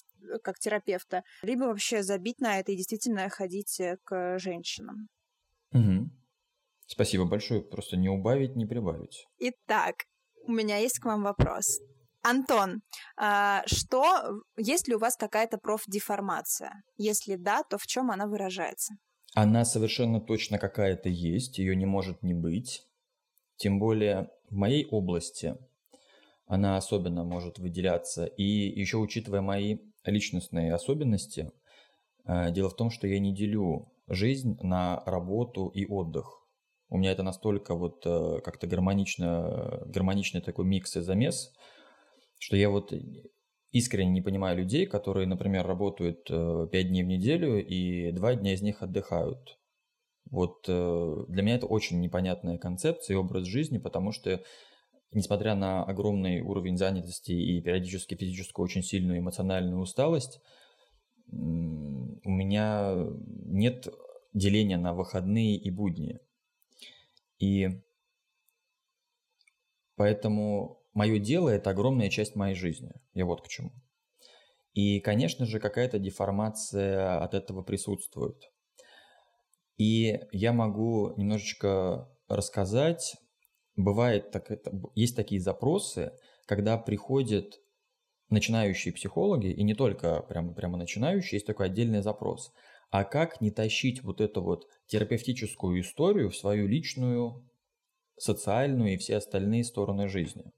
как 0.44 0.58
терапевта, 0.58 1.22
либо 1.44 1.66
вообще 1.66 2.02
забить 2.02 2.40
на 2.40 2.60
это 2.60 2.72
и 2.72 2.76
действительно 2.76 3.30
ходить 3.30 3.80
э, 3.80 3.98
к 4.04 4.40
женщинам. 4.40 5.08
Угу. 5.74 6.10
Спасибо 6.88 7.26
большое. 7.26 7.62
Просто 7.62 7.98
не 7.98 8.10
убавить, 8.10 8.56
не 8.56 8.66
прибавить. 8.66 9.28
Итак, 9.38 10.06
у 10.48 10.52
меня 10.52 10.78
есть 10.78 10.98
к 10.98 11.06
вам 11.06 11.22
вопрос. 11.22 11.80
Антон, 12.24 12.82
а, 13.16 13.64
что, 13.66 14.42
есть 14.58 14.88
ли 14.88 14.96
у 14.96 15.00
вас 15.00 15.16
какая-то 15.16 15.58
профдеформация? 15.58 16.84
Если 16.98 17.36
да, 17.36 17.64
то 17.64 17.78
в 17.78 17.88
чем 17.88 18.12
она 18.12 18.28
выражается? 18.28 18.96
Она 19.34 19.66
совершенно 19.66 20.20
точно 20.20 20.58
какая-то 20.58 21.10
есть, 21.10 21.58
ее 21.58 21.76
не 21.76 21.86
может 21.86 22.24
не 22.24 22.34
быть. 22.34 22.84
Тем 23.58 23.80
более 23.80 24.30
в 24.50 24.56
моей 24.56 24.86
области 24.86 25.56
она 26.46 26.78
особенно 26.78 27.24
может 27.24 27.60
выделяться. 27.60 28.26
И 28.26 28.44
еще 28.44 28.98
учитывая 28.98 29.42
мои 29.42 29.80
личностные 30.06 30.74
особенности, 30.74 31.52
а, 32.26 32.52
дело 32.52 32.70
в 32.70 32.76
том, 32.76 32.90
что 32.90 33.08
я 33.08 33.20
не 33.20 33.34
делю 33.34 33.92
жизнь 34.08 34.58
на 34.62 35.04
работу 35.06 35.68
и 35.68 35.86
отдых. 35.86 36.38
У 36.90 36.98
меня 36.98 37.12
это 37.12 37.22
настолько 37.22 37.76
вот 37.76 38.04
э, 38.06 38.40
как-то 38.44 38.66
гармонично, 38.66 39.84
гармоничный 39.88 40.40
такой 40.40 40.64
микс 40.64 40.96
и 40.96 41.02
замес, 41.02 41.54
что 42.40 42.56
я 42.56 42.70
вот 42.70 42.94
искренне 43.72 44.12
не 44.12 44.22
понимаю 44.22 44.58
людей, 44.58 44.86
которые, 44.86 45.28
например, 45.28 45.66
работают 45.66 46.26
5 46.26 46.74
э, 46.74 46.84
дней 46.84 47.04
в 47.04 47.08
неделю 47.08 47.66
и 47.66 48.12
2 48.12 48.36
дня 48.36 48.54
из 48.54 48.62
них 48.62 48.82
отдыхают. 48.82 49.58
Вот 50.30 50.66
э, 50.68 51.16
для 51.30 51.44
меня 51.44 51.56
это 51.56 51.68
очень 51.68 52.00
непонятная 52.02 52.58
концепция 52.58 53.16
и 53.16 53.18
образ 53.18 53.46
жизни, 53.46 53.78
потому 53.78 54.12
что 54.12 54.44
несмотря 55.12 55.56
на 55.56 55.84
огромный 55.84 56.42
уровень 56.42 56.78
занятости 56.78 57.32
и 57.32 57.62
периодически 57.62 58.16
физическую 58.16 58.64
очень 58.66 58.84
сильную 58.84 59.20
эмоциональную 59.20 59.82
усталость, 59.82 60.40
у 61.30 62.30
меня 62.30 62.96
нет 63.46 63.88
деления 64.34 64.78
на 64.78 64.94
выходные 64.94 65.58
и 65.58 65.70
будни. 65.70 66.20
И 67.40 67.82
поэтому 69.96 70.82
мое 70.98 71.20
дело– 71.20 71.50
это 71.58 71.70
огромная 71.70 72.10
часть 72.10 72.36
моей 72.36 72.56
жизни. 72.56 72.92
Я 73.14 73.26
вот 73.26 73.44
к 73.44 73.48
чему. 73.48 73.72
И, 74.74 75.00
конечно 75.00 75.46
же, 75.46 75.60
какая-то 75.60 76.00
деформация 76.00 77.20
от 77.20 77.36
этого 77.36 77.62
присутствует. 77.62 78.42
И 79.78 80.20
я 80.32 80.54
могу 80.54 81.14
немножечко 81.16 82.10
рассказать. 82.28 83.16
Бывает, 83.76 84.32
так, 84.32 84.50
это, 84.50 84.72
есть 84.96 85.16
такие 85.16 85.40
запросы, 85.40 86.14
когда 86.48 86.80
приходят 86.80 87.60
начинающие 88.30 88.92
психологи, 88.92 89.52
и 89.52 89.64
не 89.64 89.76
только 89.76 90.24
прямо, 90.24 90.54
прямо 90.54 90.78
начинающие, 90.78 91.38
есть 91.38 91.46
такой 91.46 91.68
отдельный 91.68 92.02
запрос. 92.02 92.52
А 92.90 93.04
как 93.04 93.40
не 93.40 93.52
тащить 93.52 94.04
вот 94.04 94.20
эту 94.20 94.42
вот 94.42 94.66
терапевтическую 94.88 95.80
историю 95.80 96.32
в 96.32 96.36
свою 96.36 96.68
личную, 96.68 97.48
социальную 98.18 98.96
и 98.96 98.98
все 98.98 99.18
остальные 99.18 99.64
стороны 99.64 100.08
жизни? 100.08 100.52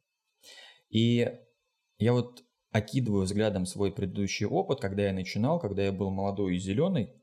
И 0.89 1.28
я 1.97 2.13
вот 2.13 2.43
окидываю 2.71 3.23
взглядом 3.23 3.65
свой 3.65 3.91
предыдущий 3.91 4.45
опыт, 4.45 4.80
когда 4.80 5.08
я 5.08 5.13
начинал, 5.13 5.60
когда 5.60 5.84
я 5.84 5.91
был 5.91 6.12
молодой 6.12 6.56
и 6.56 6.60
зеленый. 6.60 7.13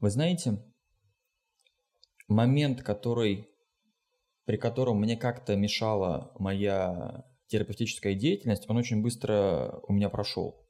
Вы 0.00 0.10
знаете, 0.10 0.62
момент, 2.28 2.82
который, 2.82 3.48
при 4.44 4.56
котором 4.56 5.00
мне 5.00 5.16
как-то 5.16 5.56
мешала 5.56 6.32
моя 6.38 7.24
терапевтическая 7.48 8.14
деятельность, 8.14 8.68
он 8.68 8.76
очень 8.76 9.02
быстро 9.02 9.80
у 9.88 9.92
меня 9.92 10.08
прошел. 10.08 10.66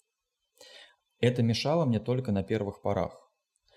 Это 1.20 1.42
мешало 1.42 1.84
мне 1.84 2.00
только 2.00 2.32
на 2.32 2.42
первых 2.42 2.80
порах, 2.80 3.30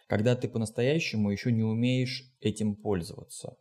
когда 0.08 0.36
ты 0.36 0.48
по-настоящему 0.48 1.30
еще 1.30 1.52
не 1.52 1.64
умеешь 1.64 2.34
этим 2.40 2.76
пользоваться. 2.78 3.58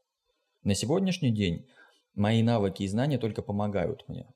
На 0.63 0.77
сегодняшний 0.77 1.35
день 1.35 1.69
мои 2.15 2.43
навыки 2.43 2.85
и 2.85 2.89
знания 2.89 3.19
только 3.19 3.43
помогают 3.43 4.09
мне. 4.09 4.33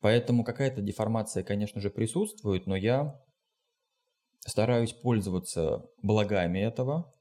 Поэтому 0.00 0.44
какая-то 0.44 0.80
деформация, 0.80 1.42
конечно 1.42 1.80
же, 1.80 1.90
присутствует, 1.90 2.66
но 2.66 2.76
я 2.76 3.20
стараюсь 4.46 4.92
пользоваться 4.92 5.84
благами 6.02 6.60
этого 6.60 7.12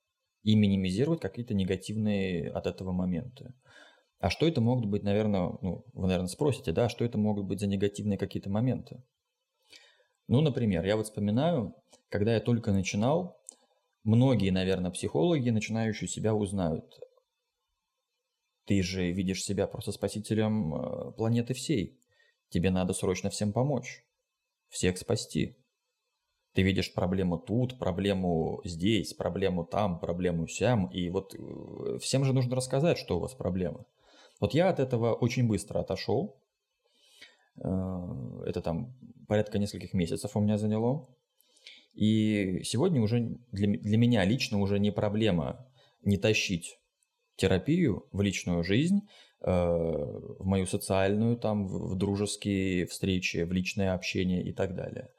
и 0.44 0.56
минимизировать 0.56 1.20
какие-то 1.20 1.54
негативные 1.54 2.50
от 2.52 2.68
этого 2.68 2.92
моменты. 2.92 3.54
А 4.20 4.30
что 4.30 4.48
это 4.48 4.62
могут 4.62 4.86
быть, 4.86 5.04
наверное, 5.04 5.58
ну, 5.62 5.86
вы, 5.94 6.08
наверное, 6.08 6.28
спросите, 6.28 6.72
да, 6.72 6.90
что 6.90 7.06
это 7.06 7.18
могут 7.18 7.46
быть 7.46 7.60
за 7.60 7.68
негативные 7.68 8.18
какие-то 8.18 8.50
моменты? 8.50 9.04
Ну, 10.28 10.42
например, 10.42 10.86
я 10.86 10.98
вот 10.98 11.06
вспоминаю, 11.06 11.76
когда 12.10 12.34
я 12.34 12.40
только 12.40 12.72
начинал, 12.72 13.40
многие, 14.04 14.50
наверное, 14.50 14.92
психологи, 14.92 15.50
начинающие 15.50 16.08
себя, 16.08 16.34
узнают. 16.34 17.00
Ты 18.66 18.82
же 18.84 19.12
видишь 19.12 19.44
себя 19.44 19.68
просто 19.68 19.92
спасителем 19.92 20.76
э, 20.76 21.12
планеты 21.14 21.54
всей. 21.54 21.98
Тебе 22.50 22.70
надо 22.70 22.94
срочно 22.94 23.30
всем 23.30 23.52
помочь, 23.54 24.06
всех 24.70 24.98
спасти. 24.98 25.58
Ты 26.54 26.64
видишь 26.64 26.94
проблему 26.94 27.38
тут, 27.38 27.78
проблему 27.78 28.62
здесь, 28.64 29.14
проблему 29.14 29.64
там, 29.64 30.00
проблему 30.00 30.48
сям, 30.48 30.88
и 30.88 31.10
вот 31.10 31.36
э, 31.36 32.00
всем 32.00 32.26
же 32.26 32.34
нужно 32.34 32.56
рассказать, 32.56 32.98
что 32.98 33.18
у 33.18 33.20
вас 33.20 33.36
проблема. 33.36 33.86
Вот 34.40 34.54
я 34.54 34.70
от 34.70 34.80
этого 34.80 35.14
очень 35.14 35.48
быстро 35.48 35.80
отошел. 35.80 36.42
Э, 37.58 38.44
это 38.46 38.62
там 38.62 38.96
порядка 39.28 39.60
нескольких 39.60 39.94
месяцев 39.94 40.36
у 40.36 40.40
меня 40.40 40.58
заняло. 40.58 41.08
И 41.94 42.62
сегодня 42.64 43.02
уже 43.02 43.38
для, 43.52 43.68
для 43.68 43.98
меня 43.98 44.24
лично 44.26 44.60
уже 44.60 44.80
не 44.80 44.92
проблема 44.92 45.68
не 46.04 46.18
тащить 46.18 46.80
терапию 47.36 48.08
в 48.12 48.22
личную 48.22 48.64
жизнь, 48.64 49.02
в 49.40 50.46
мою 50.46 50.66
социальную, 50.66 51.38
там, 51.38 51.68
в 51.68 51.96
дружеские 51.96 52.88
встречи, 52.88 53.44
в 53.44 53.52
личное 53.52 53.94
общение 53.94 54.44
и 54.44 54.52
так 54.52 54.76
далее. 54.76 55.10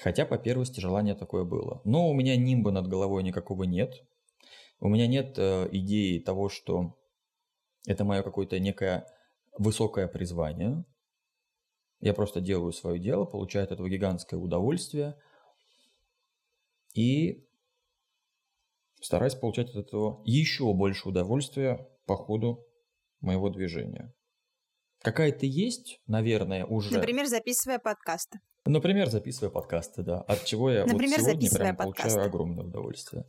Хотя 0.00 0.26
по 0.26 0.38
первости 0.38 0.80
желание 0.80 1.14
такое 1.14 1.44
было. 1.44 1.80
Но 1.84 2.08
у 2.08 2.14
меня 2.14 2.36
нимба 2.36 2.70
над 2.70 2.88
головой 2.88 3.22
никакого 3.22 3.64
нет. 3.64 3.92
У 4.80 4.88
меня 4.88 5.06
нет 5.06 5.38
э, 5.38 5.68
идеи 5.72 6.18
того, 6.18 6.48
что 6.48 6.96
это 7.86 8.04
мое 8.04 8.22
какое-то 8.22 8.58
некое 8.58 9.06
высокое 9.56 10.08
призвание. 10.08 10.84
Я 12.00 12.12
просто 12.12 12.40
делаю 12.40 12.72
свое 12.72 12.98
дело, 12.98 13.24
получаю 13.24 13.64
от 13.64 13.72
этого 13.72 13.88
гигантское 13.88 14.38
удовольствие 14.38 15.16
и 16.92 17.46
стараюсь 19.00 19.34
получать 19.34 19.70
от 19.70 19.76
этого 19.86 20.22
еще 20.24 20.72
больше 20.74 21.08
удовольствия 21.08 21.88
по 22.06 22.16
ходу 22.16 22.66
моего 23.24 23.50
движения. 23.50 24.12
Какая-то 25.02 25.44
есть, 25.46 26.00
наверное, 26.06 26.64
уже... 26.64 26.94
Например, 26.94 27.26
записывая 27.26 27.78
подкасты. 27.78 28.38
Например, 28.64 29.10
записывая 29.10 29.50
подкасты, 29.50 30.02
да. 30.02 30.22
От 30.22 30.44
чего 30.44 30.70
я 30.70 30.86
Например, 30.86 31.20
вот 31.20 31.28
сегодня 31.28 31.50
прям 31.50 31.76
подкасты. 31.76 32.10
получаю 32.10 32.26
огромное 32.26 32.64
удовольствие. 32.64 33.24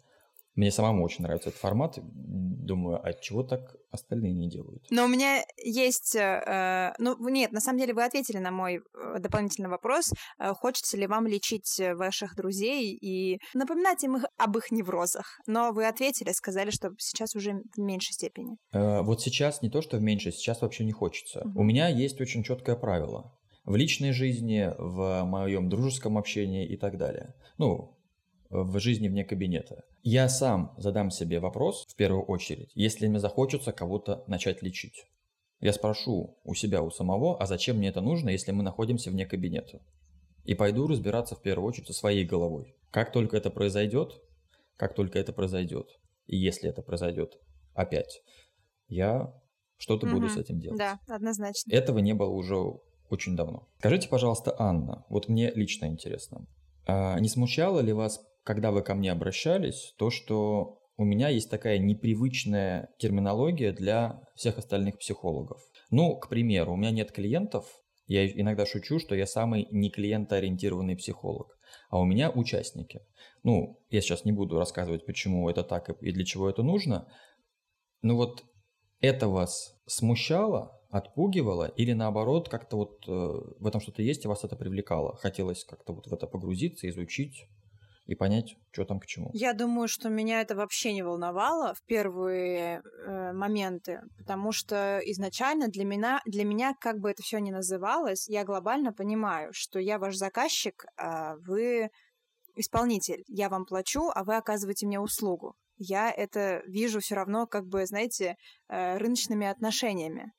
Мне 0.56 0.72
самому 0.72 1.04
очень 1.04 1.24
нравится 1.24 1.50
этот 1.50 1.60
формат. 1.60 2.00
Думаю, 2.02 3.00
а 3.04 3.13
чего 3.13 3.44
так 3.44 3.76
остальные 3.91 4.34
не 4.34 4.50
делают? 4.50 4.84
Но 4.89 5.06
у 5.06 5.08
меня 5.08 5.44
есть... 5.58 6.15
Э, 6.15 6.94
ну, 6.98 7.15
нет, 7.30 7.52
на 7.52 7.60
самом 7.60 7.80
деле 7.80 7.94
вы 7.94 8.04
ответили 8.04 8.38
на 8.38 8.52
мой 8.52 8.78
э, 8.78 9.20
дополнительный 9.20 9.70
вопрос. 9.70 10.13
Э, 10.39 10.54
хочется 10.54 10.98
ли 10.98 11.08
вам 11.08 11.28
лечить 11.28 11.80
ваших 11.96 12.36
друзей 12.36 12.98
и 13.00 13.39
напоминать 13.54 14.04
им 14.04 14.18
их, 14.18 14.26
об 14.38 14.58
их 14.58 14.72
неврозах? 14.72 15.39
Но 15.46 15.74
вы 15.74 15.86
ответили, 15.86 16.32
сказали, 16.32 16.72
что 16.72 16.91
сейчас 16.98 17.36
уже 17.36 17.62
в 17.76 17.80
меньшей 17.80 18.13
степени. 18.13 18.58
Э, 18.72 19.02
вот 19.02 19.22
сейчас 19.22 19.62
не 19.62 19.70
то, 19.70 19.82
что 19.82 19.98
в 19.98 20.02
меньшей, 20.02 20.32
сейчас 20.32 20.62
вообще 20.62 20.86
не 20.86 20.94
хочется. 20.94 21.41
Угу. 21.41 21.60
У 21.60 21.63
меня 21.63 21.89
есть 21.89 22.20
очень 22.22 22.44
четкое 22.44 22.76
правило. 22.76 23.38
В 23.65 23.76
личной 23.76 24.12
жизни, 24.12 24.72
в 24.78 25.24
моем 25.24 25.70
дружеском 25.70 26.18
общении 26.18 26.68
и 26.68 26.78
так 26.78 26.98
далее. 26.98 27.34
Ну, 27.58 27.98
в 28.49 28.79
жизни 28.79 29.08
вне 29.08 29.23
кабинета. 29.23 29.84
Я 30.03 30.29
сам 30.29 30.73
задам 30.77 31.10
себе 31.12 31.39
вопрос, 31.39 31.86
в 31.88 31.95
первую 31.95 32.23
очередь, 32.23 32.71
если 32.75 33.08
мне 33.08 33.19
захочется 33.19 33.71
кого-то 33.71 34.23
начать 34.27 34.62
лечить. 34.62 35.05
Я 35.60 35.73
спрошу 35.73 36.38
у 36.43 36.53
себя, 36.53 36.81
у 36.81 36.91
самого, 36.91 37.41
а 37.41 37.45
зачем 37.45 37.77
мне 37.77 37.89
это 37.89 38.01
нужно, 38.01 38.29
если 38.29 38.51
мы 38.51 38.63
находимся 38.63 39.10
вне 39.10 39.25
кабинета? 39.25 39.81
И 40.43 40.53
пойду 40.53 40.88
разбираться 40.88 41.36
в 41.36 41.41
первую 41.41 41.67
очередь 41.67 41.88
со 41.88 41.93
своей 41.93 42.23
головой. 42.23 42.75
Как 42.91 43.12
только 43.12 43.36
это 43.36 43.49
произойдет, 43.49 44.21
как 44.77 44.93
только 44.93 45.17
это 45.17 45.34
произойдет, 45.34 45.88
и 46.27 46.38
если 46.38 46.69
это 46.69 46.81
произойдет 46.81 47.39
опять, 47.73 48.21
я 48.88 49.34
что-то 49.77 50.05
угу, 50.05 50.15
буду 50.15 50.29
с 50.29 50.38
этим 50.38 50.60
делать. 50.60 50.77
Да, 50.77 50.99
однозначно. 51.08 51.71
Этого 51.71 51.99
не 51.99 52.13
было 52.13 52.29
уже 52.29 52.58
очень 53.10 53.36
давно. 53.36 53.67
Скажите, 53.79 54.08
пожалуйста, 54.08 54.55
Анна, 54.58 55.05
вот 55.10 55.29
мне 55.29 55.51
лично 55.51 55.86
интересно, 55.86 56.45
а 56.86 57.19
не 57.19 57.29
смущало 57.29 57.79
ли 57.79 57.93
вас 57.93 58.23
когда 58.45 58.71
вы 58.71 58.84
ко 58.84 58.93
мне 58.93 59.12
обращались, 59.12 59.93
то, 59.97 60.12
что 60.12 60.79
у 60.97 61.03
меня 61.03 61.29
есть 61.29 61.49
такая 61.49 61.79
непривычная 61.79 62.89
терминология 62.99 63.73
для 63.73 64.21
всех 64.36 64.60
остальных 64.60 64.99
психологов. 64.99 65.62
Ну, 65.89 66.17
к 66.17 66.29
примеру, 66.29 66.73
у 66.73 66.77
меня 66.77 66.91
нет 66.91 67.12
клиентов, 67.12 67.65
Я 68.08 68.27
иногда 68.27 68.67
шучу, 68.67 68.99
что 68.99 69.15
я 69.15 69.25
самый 69.25 69.67
не 69.71 69.89
клиентоориентированный 69.89 70.95
психолог, 70.95 71.58
а 71.89 71.99
у 71.99 72.05
меня 72.05 72.29
участники. 72.29 73.01
Ну, 73.41 73.81
я 73.89 73.99
сейчас 73.99 74.25
не 74.25 74.31
буду 74.31 74.60
рассказывать, 74.60 75.08
почему 75.08 75.49
это 75.49 75.63
так 75.63 75.89
и 75.89 76.12
для 76.12 76.23
чего 76.23 76.47
это 76.47 76.62
нужно, 76.62 77.08
но 78.03 78.15
вот 78.15 78.43
это 78.99 79.27
вас 79.27 79.75
смущало, 79.88 80.79
отпугивало 80.91 81.65
или 81.65 81.93
наоборот 81.93 82.47
как-то 82.47 82.77
вот 82.77 83.08
э, 83.08 83.12
в 83.60 83.65
этом 83.65 83.81
что-то 83.81 84.03
есть 84.03 84.23
и 84.23 84.27
вас 84.27 84.43
это 84.43 84.55
привлекало? 84.55 85.15
Хотелось 85.15 85.63
как-то 85.63 85.93
вот 85.93 86.05
в 86.05 86.13
это 86.13 86.27
погрузиться, 86.27 86.88
изучить? 86.88 87.47
И 88.06 88.15
понять, 88.15 88.56
что 88.72 88.86
там 88.86 89.00
к 89.00 89.06
чему. 89.06 89.30
Я 89.34 89.54
думаю, 89.54 89.88
что 89.88 90.10
меня 90.10 90.41
это 90.41 90.56
вообще 90.56 90.94
не 90.94 91.04
волновало 91.04 91.74
в 91.74 91.84
первые 91.84 92.82
э, 92.82 93.34
моменты, 93.34 94.02
потому 94.18 94.52
что 94.52 95.00
изначально 95.06 95.68
для 95.68 95.86
меня, 95.86 96.22
для 96.26 96.44
меня, 96.46 96.76
как 96.80 97.00
бы 97.00 97.10
это 97.10 97.24
все 97.24 97.39
ни 97.39 97.52
называлось, 97.52 98.28
я 98.30 98.44
глобально 98.44 98.94
понимаю, 98.94 99.50
что 99.54 99.80
я 99.80 99.98
ваш 99.98 100.15
заказчик, 100.15 100.86
а 100.98 101.36
вы 101.38 101.89
исполнитель. 102.56 103.24
Я 103.28 103.50
вам 103.50 103.65
плачу, 103.65 104.12
а 104.13 104.24
вы 104.24 104.36
оказываете 104.36 104.86
мне 104.86 105.00
услугу. 105.00 105.56
Я 105.78 106.10
это 106.10 106.62
вижу 106.68 107.00
все 107.02 107.15
равно, 107.15 107.48
как 107.48 107.65
бы, 107.65 107.86
знаете, 107.86 108.38
э, 108.70 108.98
рыночными 108.98 109.48
отношениями 109.48 110.32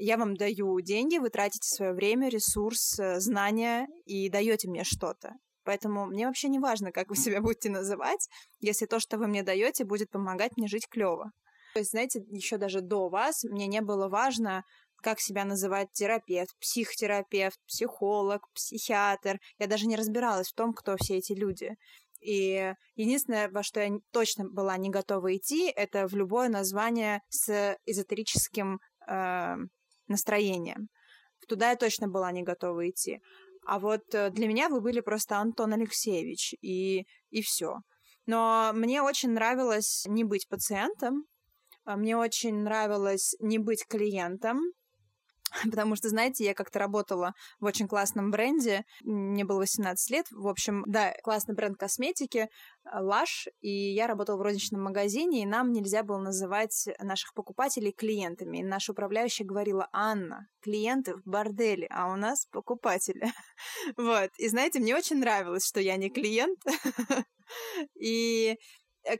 я 0.00 0.16
вам 0.16 0.34
даю 0.34 0.80
деньги, 0.80 1.18
вы 1.18 1.28
тратите 1.28 1.68
свое 1.68 1.92
время, 1.92 2.28
ресурс, 2.28 2.98
э, 2.98 3.20
знания 3.20 3.86
и 4.06 4.30
даете 4.30 4.68
мне 4.68 4.82
что-то. 4.82 5.34
Поэтому 5.64 6.06
мне 6.06 6.26
вообще 6.26 6.48
не 6.48 6.58
важно, 6.58 6.92
как 6.92 7.08
вы 7.08 7.16
себя 7.16 7.40
будете 7.40 7.70
называть, 7.70 8.28
если 8.60 8.86
то, 8.86 9.00
что 9.00 9.18
вы 9.18 9.26
мне 9.26 9.42
даете, 9.42 9.84
будет 9.84 10.10
помогать 10.10 10.56
мне 10.56 10.68
жить 10.68 10.88
клево. 10.88 11.30
То 11.74 11.80
есть, 11.80 11.92
знаете, 11.92 12.20
еще 12.30 12.56
даже 12.56 12.80
до 12.80 13.08
вас 13.08 13.44
мне 13.44 13.66
не 13.66 13.80
было 13.80 14.08
важно, 14.08 14.64
как 15.02 15.20
себя 15.20 15.44
называть 15.44 15.88
терапевт, 15.92 16.50
психотерапевт, 16.60 17.58
психолог, 17.66 18.42
психиатр. 18.54 19.38
Я 19.58 19.66
даже 19.66 19.86
не 19.86 19.96
разбиралась 19.96 20.48
в 20.48 20.54
том, 20.54 20.72
кто 20.72 20.96
все 20.98 21.16
эти 21.16 21.32
люди. 21.32 21.74
И 22.20 22.74
единственное, 22.96 23.48
во 23.48 23.62
что 23.62 23.80
я 23.80 23.90
точно 24.12 24.44
была 24.44 24.76
не 24.76 24.90
готова 24.90 25.34
идти, 25.36 25.70
это 25.70 26.06
в 26.06 26.14
любое 26.14 26.48
название 26.48 27.22
с 27.30 27.76
эзотерическим 27.86 28.78
э, 29.08 29.54
настроением. 30.06 30.88
Туда 31.48 31.70
я 31.70 31.76
точно 31.76 32.08
была 32.08 32.30
не 32.30 32.42
готова 32.42 32.88
идти. 32.88 33.20
А 33.66 33.78
вот 33.78 34.14
э, 34.14 34.30
для 34.30 34.48
меня 34.48 34.68
вы 34.68 34.80
были 34.80 35.00
просто 35.00 35.38
Антон 35.38 35.72
Алексеевич, 35.72 36.54
и, 36.60 37.06
и 37.30 37.42
все. 37.42 37.78
Но 38.26 38.72
мне 38.74 39.02
очень 39.02 39.30
нравилось 39.30 40.04
не 40.06 40.24
быть 40.24 40.48
пациентом, 40.48 41.24
а 41.84 41.96
мне 41.96 42.16
очень 42.16 42.62
нравилось 42.62 43.34
не 43.40 43.58
быть 43.58 43.86
клиентом, 43.86 44.60
Потому 45.70 45.96
что, 45.96 46.08
знаете, 46.08 46.44
я 46.44 46.54
как-то 46.54 46.78
работала 46.78 47.34
в 47.58 47.64
очень 47.64 47.88
классном 47.88 48.30
бренде, 48.30 48.84
мне 49.02 49.44
было 49.44 49.58
18 49.58 50.10
лет, 50.10 50.26
в 50.30 50.48
общем, 50.48 50.84
да, 50.86 51.14
классный 51.22 51.54
бренд 51.54 51.76
косметики, 51.78 52.48
Lush, 52.86 53.46
э, 53.46 53.50
и 53.60 53.94
я 53.94 54.06
работала 54.06 54.36
в 54.36 54.42
розничном 54.42 54.82
магазине, 54.82 55.42
и 55.42 55.46
нам 55.46 55.72
нельзя 55.72 56.02
было 56.02 56.18
называть 56.18 56.88
наших 57.00 57.34
покупателей 57.34 57.92
клиентами. 57.92 58.58
И 58.58 58.64
наша 58.64 58.92
управляющая 58.92 59.46
говорила, 59.46 59.88
Анна, 59.92 60.48
клиенты 60.60 61.16
в 61.16 61.22
борделе, 61.24 61.86
а 61.90 62.12
у 62.12 62.16
нас 62.16 62.46
покупатели. 62.46 63.32
Вот, 63.96 64.30
и 64.38 64.48
знаете, 64.48 64.80
мне 64.80 64.96
очень 64.96 65.18
нравилось, 65.18 65.66
что 65.66 65.80
я 65.80 65.96
не 65.96 66.10
клиент, 66.10 66.58
и 68.00 68.56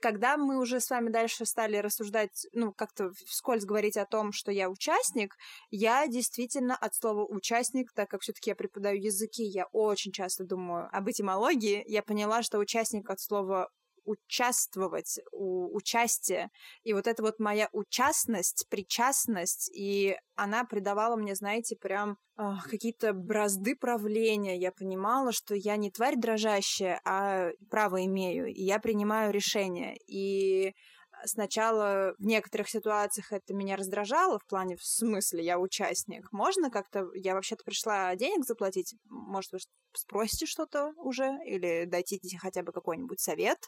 когда 0.00 0.36
мы 0.36 0.58
уже 0.58 0.80
с 0.80 0.90
вами 0.90 1.10
дальше 1.10 1.46
стали 1.46 1.76
рассуждать, 1.76 2.46
ну, 2.52 2.72
как-то 2.72 3.12
вскользь 3.26 3.64
говорить 3.64 3.96
о 3.96 4.06
том, 4.06 4.32
что 4.32 4.52
я 4.52 4.70
участник, 4.70 5.36
я 5.70 6.06
действительно 6.06 6.76
от 6.76 6.94
слова 6.94 7.24
участник, 7.24 7.92
так 7.92 8.10
как 8.10 8.22
все-таки 8.22 8.50
я 8.50 8.56
преподаю 8.56 9.00
языки, 9.00 9.42
я 9.42 9.66
очень 9.72 10.12
часто 10.12 10.44
думаю 10.44 10.88
об 10.92 11.08
этимологии, 11.08 11.82
я 11.86 12.02
поняла, 12.02 12.42
что 12.42 12.58
участник 12.58 13.08
от 13.10 13.20
слова 13.20 13.70
участвовать, 14.04 15.18
у, 15.32 15.74
участие. 15.76 16.50
И 16.82 16.92
вот 16.92 17.06
эта 17.06 17.22
вот 17.22 17.38
моя 17.38 17.68
участность, 17.72 18.66
причастность, 18.68 19.70
и 19.74 20.16
она 20.34 20.64
придавала 20.64 21.16
мне, 21.16 21.34
знаете, 21.34 21.76
прям 21.76 22.18
э, 22.38 22.52
какие-то 22.68 23.12
бразды 23.12 23.76
правления. 23.76 24.58
Я 24.58 24.72
понимала, 24.72 25.32
что 25.32 25.54
я 25.54 25.76
не 25.76 25.90
тварь 25.90 26.16
дрожащая, 26.16 27.00
а 27.04 27.50
право 27.70 28.04
имею, 28.04 28.46
и 28.46 28.62
я 28.62 28.78
принимаю 28.78 29.32
решения. 29.32 29.96
И 30.06 30.74
сначала 31.24 32.14
в 32.18 32.24
некоторых 32.24 32.68
ситуациях 32.68 33.32
это 33.32 33.54
меня 33.54 33.76
раздражало 33.76 34.38
в 34.38 34.46
плане, 34.46 34.76
в 34.76 34.84
смысле, 34.84 35.44
я 35.44 35.58
участник. 35.58 36.30
Можно 36.32 36.70
как-то, 36.70 37.08
я 37.14 37.34
вообще-то 37.34 37.64
пришла 37.64 38.14
денег 38.16 38.44
заплатить, 38.44 38.94
может, 39.08 39.52
вы 39.52 39.58
спросите 39.94 40.46
что-то 40.46 40.92
уже, 40.96 41.38
или 41.44 41.84
дайте 41.86 42.18
хотя 42.38 42.62
бы 42.62 42.72
какой-нибудь 42.72 43.20
совет. 43.20 43.58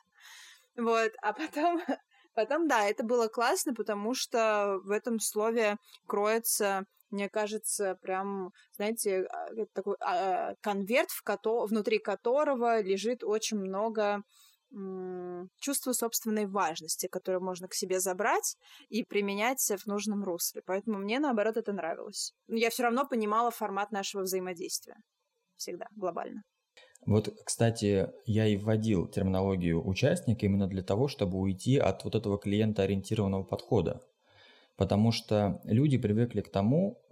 Вот, 0.76 1.12
а 1.22 1.32
потом, 1.32 1.80
потом, 2.34 2.68
да, 2.68 2.88
это 2.88 3.04
было 3.04 3.28
классно, 3.28 3.74
потому 3.74 4.14
что 4.14 4.80
в 4.84 4.90
этом 4.90 5.20
слове 5.20 5.76
кроется 6.06 6.84
мне 7.12 7.28
кажется, 7.28 7.98
прям, 8.00 8.52
знаете, 8.74 9.24
а, 9.24 9.66
такой 9.74 9.96
а, 10.00 10.54
конверт, 10.62 11.10
в 11.10 11.22
кото 11.22 11.66
внутри 11.66 11.98
которого 11.98 12.80
лежит 12.80 13.22
очень 13.22 13.58
много 13.58 14.22
чувство 15.58 15.92
собственной 15.92 16.46
важности, 16.46 17.06
которое 17.06 17.40
можно 17.40 17.68
к 17.68 17.74
себе 17.74 18.00
забрать 18.00 18.56
и 18.88 19.04
применять 19.04 19.61
в 19.61 19.87
нужном 19.87 20.24
русле. 20.24 20.62
Поэтому 20.64 20.98
мне, 20.98 21.18
наоборот, 21.18 21.56
это 21.56 21.72
нравилось. 21.72 22.32
Но 22.46 22.56
я 22.56 22.70
все 22.70 22.85
равно 22.85 23.06
понимала 23.06 23.50
формат 23.50 23.92
нашего 23.92 24.22
взаимодействия. 24.22 24.96
Всегда, 25.56 25.87
глобально. 25.94 26.42
Вот, 27.04 27.28
кстати, 27.44 28.11
я 28.26 28.46
и 28.46 28.56
вводил 28.56 29.08
терминологию 29.08 29.85
участника 29.87 30.46
именно 30.46 30.68
для 30.68 30.82
того, 30.82 31.08
чтобы 31.08 31.38
уйти 31.38 31.76
от 31.76 32.04
вот 32.04 32.14
этого 32.14 32.38
клиентоориентированного 32.38 33.42
подхода. 33.42 34.00
Потому 34.76 35.12
что 35.12 35.61
люди 35.64 35.98
привыкли 35.98 36.40
к 36.40 36.50
тому, 36.50 37.02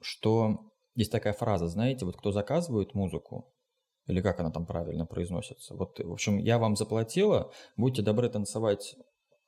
что 0.00 0.70
есть 0.94 1.12
такая 1.12 1.32
фраза, 1.32 1.68
знаете, 1.68 2.04
вот 2.04 2.16
кто 2.16 2.32
заказывает 2.32 2.94
музыку, 2.94 3.52
или 4.08 4.20
как 4.20 4.40
она 4.40 4.50
там 4.50 4.66
правильно 4.66 5.06
произносится. 5.06 5.74
Вот, 5.74 6.00
в 6.00 6.12
общем, 6.12 6.38
я 6.38 6.58
вам 6.58 6.76
заплатила, 6.76 7.52
будьте 7.76 8.02
добры 8.02 8.28
танцевать 8.28 8.96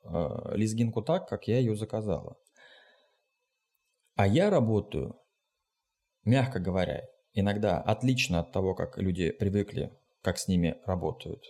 э, 0.03 0.55
лезгинку 0.55 1.01
так, 1.01 1.27
как 1.27 1.47
я 1.47 1.57
ее 1.57 1.75
заказала. 1.75 2.37
А 4.15 4.27
я 4.27 4.49
работаю, 4.49 5.19
мягко 6.23 6.59
говоря, 6.59 7.03
иногда 7.33 7.81
отлично 7.81 8.39
от 8.39 8.51
того, 8.51 8.75
как 8.75 8.97
люди 8.97 9.31
привыкли, 9.31 9.91
как 10.21 10.37
с 10.37 10.47
ними 10.47 10.77
работают. 10.85 11.43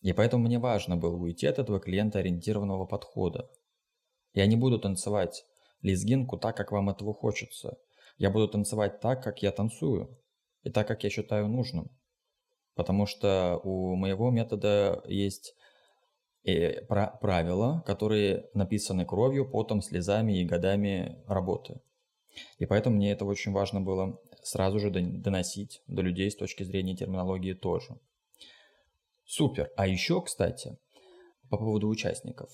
И 0.00 0.12
поэтому 0.12 0.44
мне 0.44 0.58
важно 0.58 0.96
было 0.96 1.16
уйти 1.16 1.46
от 1.46 1.58
этого 1.58 1.78
клиентоориентированного 1.78 2.86
подхода. 2.86 3.50
Я 4.32 4.46
не 4.46 4.56
буду 4.56 4.78
танцевать 4.78 5.44
лезгинку 5.82 6.38
так, 6.38 6.56
как 6.56 6.72
вам 6.72 6.88
этого 6.88 7.12
хочется. 7.12 7.76
Я 8.16 8.30
буду 8.30 8.48
танцевать 8.48 9.00
так, 9.00 9.22
как 9.22 9.42
я 9.42 9.52
танцую, 9.52 10.18
и 10.62 10.70
так, 10.70 10.88
как 10.88 11.04
я 11.04 11.10
считаю 11.10 11.48
нужным. 11.48 11.90
Потому 12.74 13.06
что 13.06 13.60
у 13.62 13.94
моего 13.94 14.30
метода 14.30 15.02
есть 15.06 15.54
э, 16.44 16.82
правила, 16.82 17.82
которые 17.86 18.48
написаны 18.54 19.04
кровью, 19.04 19.48
потом, 19.48 19.80
слезами 19.80 20.40
и 20.40 20.44
годами 20.44 21.22
работы. 21.26 21.80
И 22.58 22.66
поэтому 22.66 22.96
мне 22.96 23.12
это 23.12 23.24
очень 23.24 23.52
важно 23.52 23.80
было 23.80 24.20
сразу 24.42 24.78
же 24.78 24.90
доносить 24.90 25.82
до 25.86 26.02
людей 26.02 26.30
с 26.30 26.36
точки 26.36 26.64
зрения 26.64 26.96
терминологии 26.96 27.54
тоже. 27.54 27.98
Супер. 29.24 29.70
А 29.76 29.86
еще, 29.86 30.20
кстати, 30.20 30.76
по 31.48 31.56
поводу 31.56 31.88
участников. 31.88 32.50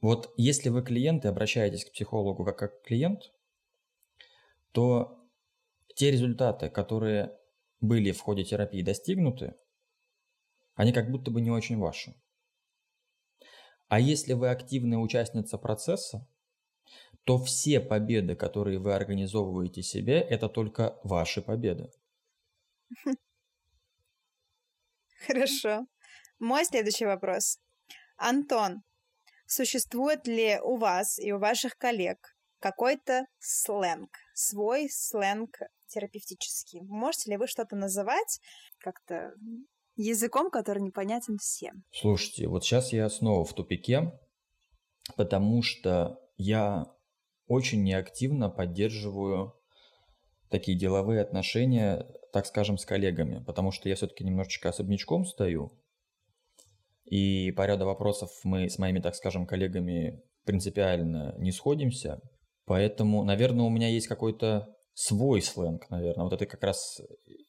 Вот 0.00 0.32
если 0.36 0.68
вы 0.68 0.82
клиент 0.82 1.24
и 1.24 1.28
обращаетесь 1.28 1.84
к 1.84 1.92
психологу 1.92 2.44
как, 2.44 2.58
как 2.58 2.82
клиент, 2.82 3.32
то 4.72 5.18
те 5.94 6.10
результаты, 6.10 6.70
которые 6.70 7.36
были 7.80 8.12
в 8.12 8.20
ходе 8.20 8.44
терапии 8.44 8.82
достигнуты, 8.82 9.54
они 10.74 10.92
как 10.92 11.10
будто 11.10 11.30
бы 11.30 11.40
не 11.40 11.50
очень 11.50 11.78
ваши. 11.78 12.14
А 13.88 13.98
если 13.98 14.34
вы 14.34 14.50
активная 14.50 14.98
участница 14.98 15.58
процесса, 15.58 16.26
то 17.24 17.38
все 17.38 17.80
победы, 17.80 18.36
которые 18.36 18.78
вы 18.78 18.94
организовываете 18.94 19.82
себе, 19.82 20.20
это 20.20 20.48
только 20.48 20.98
ваши 21.02 21.42
победы. 21.42 21.90
Хорошо. 25.26 25.86
Мой 26.38 26.64
следующий 26.64 27.04
вопрос. 27.04 27.58
Антон, 28.16 28.82
существует 29.46 30.26
ли 30.26 30.58
у 30.62 30.76
вас 30.76 31.18
и 31.18 31.32
у 31.32 31.38
ваших 31.38 31.76
коллег 31.76 32.34
какой-то 32.58 33.26
сленг, 33.38 34.10
свой 34.34 34.88
сленг 34.88 35.58
терапевтический. 35.90 36.80
Можете 36.82 37.30
ли 37.30 37.36
вы 37.36 37.46
что-то 37.46 37.76
называть 37.76 38.40
как-то 38.78 39.32
языком, 39.96 40.50
который 40.50 40.82
непонятен 40.82 41.36
всем? 41.38 41.84
Слушайте, 41.92 42.48
вот 42.48 42.64
сейчас 42.64 42.92
я 42.92 43.08
снова 43.08 43.44
в 43.44 43.52
тупике, 43.52 44.18
потому 45.16 45.62
что 45.62 46.20
я 46.36 46.86
очень 47.46 47.82
неактивно 47.82 48.48
поддерживаю 48.48 49.54
такие 50.48 50.78
деловые 50.78 51.20
отношения, 51.20 52.06
так 52.32 52.46
скажем, 52.46 52.78
с 52.78 52.84
коллегами, 52.84 53.42
потому 53.44 53.72
что 53.72 53.88
я 53.88 53.96
все-таки 53.96 54.24
немножечко 54.24 54.68
особнячком 54.68 55.24
стою, 55.24 55.72
и 57.04 57.50
по 57.52 57.66
ряду 57.66 57.86
вопросов 57.86 58.30
мы 58.44 58.68
с 58.68 58.78
моими, 58.78 59.00
так 59.00 59.16
скажем, 59.16 59.46
коллегами 59.46 60.22
принципиально 60.44 61.34
не 61.38 61.50
сходимся, 61.50 62.20
поэтому, 62.66 63.24
наверное, 63.24 63.64
у 63.64 63.70
меня 63.70 63.88
есть 63.88 64.06
какой-то 64.06 64.76
свой 64.94 65.42
сленг, 65.42 65.88
наверное. 65.90 66.24
Вот 66.24 66.32
это 66.32 66.46
как 66.46 66.62
раз 66.62 67.00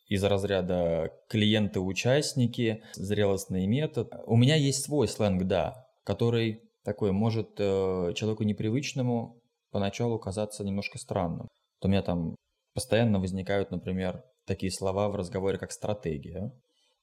из 0.08 0.24
разряда 0.24 1.12
клиенты-участники, 1.30 2.84
зрелостный 2.94 3.66
метод. 3.68 4.14
У 4.26 4.36
меня 4.36 4.56
есть 4.56 4.84
свой 4.84 5.08
сленг, 5.08 5.44
да, 5.44 5.88
который 6.04 6.62
такой 6.84 7.12
может 7.12 7.60
э, 7.60 8.14
человеку 8.16 8.44
непривычному 8.44 9.42
поначалу 9.72 10.20
казаться 10.20 10.64
немножко 10.64 10.98
странным. 10.98 11.48
То 11.80 11.88
у 11.88 11.92
меня 11.92 12.02
там 12.02 12.36
постоянно 12.74 13.20
возникают, 13.20 13.72
например, 13.72 14.24
такие 14.46 14.72
слова 14.72 15.10
в 15.10 15.16
разговоре, 15.16 15.58
как 15.58 15.72
стратегия, 15.72 16.52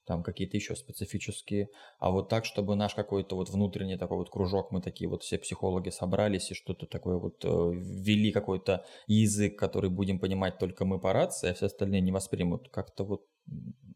там 0.09 0.23
какие-то 0.23 0.57
еще 0.57 0.75
специфические, 0.75 1.69
а 1.99 2.11
вот 2.11 2.31
так, 2.31 2.47
чтобы 2.47 2.77
наш 2.77 2.95
какой-то 2.95 3.37
вот 3.37 3.51
внутренний 3.51 3.99
такой 3.99 4.17
вот 4.17 4.31
кружок, 4.31 4.73
мы 4.73 4.81
такие 4.81 5.09
вот 5.09 5.23
все 5.23 5.39
психологи 5.39 5.91
собрались 5.91 6.51
и 6.51 6.55
что-то 6.55 6.87
такое 6.87 7.19
вот 7.19 7.45
э, 7.45 7.49
ввели 7.49 8.33
какой-то 8.33 8.87
язык, 9.07 9.59
который 9.59 9.91
будем 9.91 10.19
понимать 10.19 10.59
только 10.59 10.87
мы 10.87 10.99
по 10.99 11.13
рации, 11.13 11.51
а 11.51 11.55
все 11.55 11.67
остальные 11.67 12.01
не 12.01 12.11
воспримут, 12.11 12.71
как-то 12.71 13.05
вот 13.05 13.27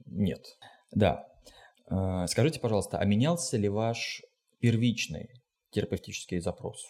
нет. 0.04 0.58
Да. 0.90 1.26
Э, 1.90 2.26
скажите, 2.28 2.60
пожалуйста, 2.60 2.98
а 2.98 3.04
менялся 3.06 3.56
ли 3.56 3.70
ваш 3.70 4.22
первичный 4.60 5.30
терапевтический 5.70 6.40
запрос 6.40 6.84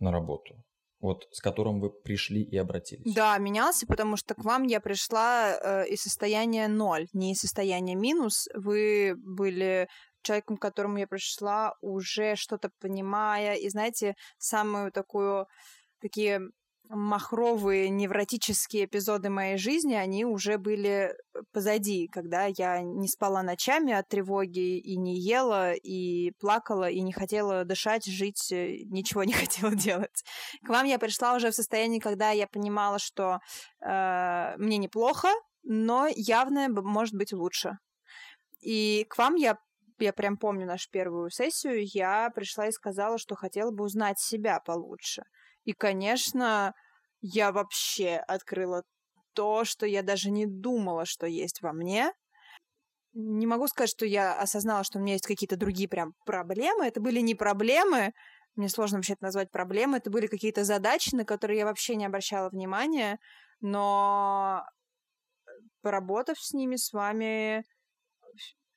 на 0.00 0.10
работу? 0.10 0.56
Вот 1.06 1.28
с 1.30 1.40
которым 1.40 1.80
вы 1.80 1.90
пришли 1.90 2.42
и 2.42 2.56
обратились? 2.56 3.14
Да, 3.14 3.38
менялся, 3.38 3.86
потому 3.86 4.16
что 4.16 4.34
к 4.34 4.44
вам 4.44 4.64
я 4.64 4.80
пришла 4.80 5.56
э, 5.56 5.88
из 5.88 6.02
состояния 6.02 6.68
ноль, 6.68 7.06
не 7.12 7.32
из 7.32 7.38
состояния 7.38 7.94
минус. 7.94 8.48
Вы 8.54 9.14
были 9.16 9.88
человеком, 10.22 10.56
к 10.56 10.62
которому 10.62 10.98
я 10.98 11.06
пришла, 11.06 11.74
уже 11.80 12.36
что-то 12.36 12.70
понимая, 12.80 13.54
и 13.54 13.68
знаете, 13.68 14.14
самую 14.38 14.92
такую 14.92 15.46
такие 16.00 16.40
махровые 16.88 17.88
невротические 17.88 18.84
эпизоды 18.84 19.30
моей 19.30 19.56
жизни, 19.56 19.94
они 19.94 20.24
уже 20.24 20.58
были 20.58 21.16
позади, 21.52 22.08
когда 22.08 22.46
я 22.46 22.80
не 22.80 23.08
спала 23.08 23.42
ночами 23.42 23.92
от 23.92 24.08
тревоги 24.08 24.78
и 24.78 24.96
не 24.96 25.18
ела, 25.18 25.72
и 25.72 26.32
плакала, 26.40 26.88
и 26.88 27.00
не 27.00 27.12
хотела 27.12 27.64
дышать, 27.64 28.06
жить, 28.06 28.52
э, 28.52 28.78
ничего 28.84 29.24
не 29.24 29.32
хотела 29.34 29.74
делать. 29.74 30.24
К 30.64 30.68
вам 30.68 30.86
я 30.86 30.98
пришла 30.98 31.34
уже 31.34 31.50
в 31.50 31.54
состоянии, 31.54 31.98
когда 31.98 32.30
я 32.30 32.46
понимала, 32.46 32.98
что 32.98 33.40
э, 33.80 34.54
мне 34.58 34.78
неплохо, 34.78 35.28
но 35.62 36.06
явно 36.14 36.68
может 36.68 37.14
быть 37.14 37.32
лучше. 37.32 37.78
И 38.60 39.06
к 39.08 39.18
вам 39.18 39.34
я 39.34 39.58
я 39.98 40.12
прям 40.12 40.36
помню 40.36 40.66
нашу 40.66 40.90
первую 40.90 41.30
сессию, 41.30 41.86
я 41.94 42.30
пришла 42.34 42.66
и 42.66 42.72
сказала, 42.72 43.16
что 43.18 43.34
хотела 43.34 43.70
бы 43.70 43.84
узнать 43.84 44.18
себя 44.18 44.60
получше. 44.60 45.22
И, 45.66 45.74
конечно, 45.74 46.74
я 47.20 47.52
вообще 47.52 48.16
открыла 48.16 48.84
то, 49.34 49.64
что 49.66 49.86
я 49.86 50.02
даже 50.02 50.30
не 50.30 50.46
думала, 50.46 51.04
что 51.06 51.26
есть 51.26 51.60
во 51.62 51.74
мне. 51.74 52.12
Не 53.14 53.46
могу 53.46 53.66
сказать, 53.66 53.90
что 53.90 54.04
я 54.04 54.38
осознала, 54.38 54.84
что 54.84 54.98
у 54.98 55.02
меня 55.02 55.14
есть 55.14 55.26
какие-то 55.26 55.56
другие 55.56 55.88
прям 55.88 56.12
проблемы. 56.26 56.86
Это 56.86 57.00
были 57.00 57.20
не 57.20 57.34
проблемы, 57.34 58.12
мне 58.56 58.68
сложно 58.68 58.98
вообще 58.98 59.14
это 59.14 59.24
назвать 59.24 59.50
проблемы, 59.50 59.98
это 59.98 60.10
были 60.10 60.26
какие-то 60.26 60.64
задачи, 60.64 61.14
на 61.14 61.24
которые 61.24 61.58
я 61.60 61.64
вообще 61.66 61.96
не 61.96 62.06
обращала 62.06 62.50
внимания, 62.50 63.18
но 63.60 64.64
поработав 65.82 66.38
с 66.38 66.52
ними, 66.52 66.76
с 66.76 66.92
вами, 66.92 67.64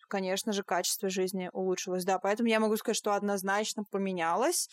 конечно 0.08 0.54
же, 0.54 0.64
качество 0.64 1.10
жизни 1.10 1.50
улучшилось. 1.54 2.06
Да, 2.06 2.20
поэтому 2.20 2.50
я 2.50 2.60
могу 2.60 2.76
сказать, 2.78 2.98
что 2.98 3.14
однозначно 3.14 3.84
поменялось. 3.90 4.70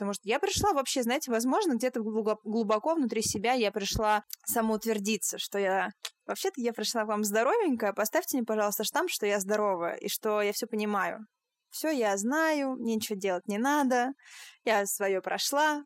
Потому 0.00 0.14
что 0.14 0.26
я 0.26 0.38
пришла 0.38 0.72
вообще, 0.72 1.02
знаете, 1.02 1.30
возможно, 1.30 1.74
где-то 1.74 2.00
глубоко 2.00 2.94
внутри 2.94 3.20
себя 3.20 3.52
я 3.52 3.70
пришла 3.70 4.24
самоутвердиться, 4.46 5.36
что 5.38 5.58
я... 5.58 5.90
Вообще-то 6.26 6.58
я 6.62 6.72
пришла 6.72 7.04
к 7.04 7.08
вам 7.08 7.22
здоровенькая, 7.22 7.92
поставьте 7.92 8.38
мне, 8.38 8.46
пожалуйста, 8.46 8.82
штамп, 8.82 9.10
что 9.10 9.26
я 9.26 9.38
здоровая 9.40 9.96
и 9.96 10.08
что 10.08 10.40
я 10.40 10.54
все 10.54 10.66
понимаю. 10.66 11.26
Все 11.68 11.90
я 11.90 12.16
знаю, 12.16 12.76
мне 12.76 12.94
ничего 12.94 13.18
делать 13.18 13.46
не 13.46 13.58
надо, 13.58 14.12
я 14.64 14.86
свое 14.86 15.20
прошла, 15.20 15.82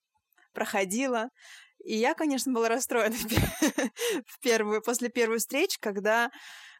проходила. 0.52 1.28
И 1.84 1.96
я, 1.96 2.14
конечно, 2.14 2.52
была 2.52 2.68
расстроена 2.68 3.16
в 4.28 4.38
первую, 4.40 4.80
после 4.80 5.08
первой 5.08 5.38
встречи, 5.38 5.76
когда 5.80 6.30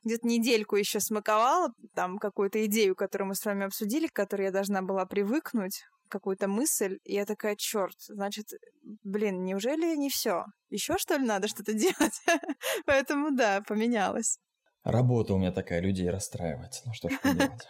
где-то 0.04 0.24
недельку 0.28 0.76
еще 0.76 1.00
смаковала 1.00 1.70
там 1.96 2.18
какую-то 2.18 2.64
идею, 2.66 2.94
которую 2.94 3.26
мы 3.26 3.34
с 3.34 3.44
вами 3.44 3.66
обсудили, 3.66 4.06
к 4.06 4.12
которой 4.12 4.44
я 4.44 4.52
должна 4.52 4.82
была 4.82 5.04
привыкнуть, 5.04 5.82
какую-то 6.14 6.46
мысль, 6.46 6.98
и 7.04 7.14
я 7.14 7.26
такая, 7.26 7.56
черт, 7.56 7.96
значит, 8.08 8.46
блин, 9.02 9.44
неужели 9.44 9.96
не 9.96 10.08
все? 10.08 10.44
Еще 10.70 10.96
что 10.96 11.16
ли 11.16 11.26
надо 11.26 11.48
что-то 11.48 11.72
делать? 11.84 12.20
Поэтому 12.86 13.36
да, 13.36 13.62
поменялось. 13.66 14.38
Работа 14.84 15.34
у 15.34 15.38
меня 15.38 15.50
такая, 15.50 15.80
людей 15.80 16.08
расстраивать. 16.10 16.82
Ну 16.84 16.92
что 16.92 17.08
ж 17.08 17.18
поделать. 17.20 17.66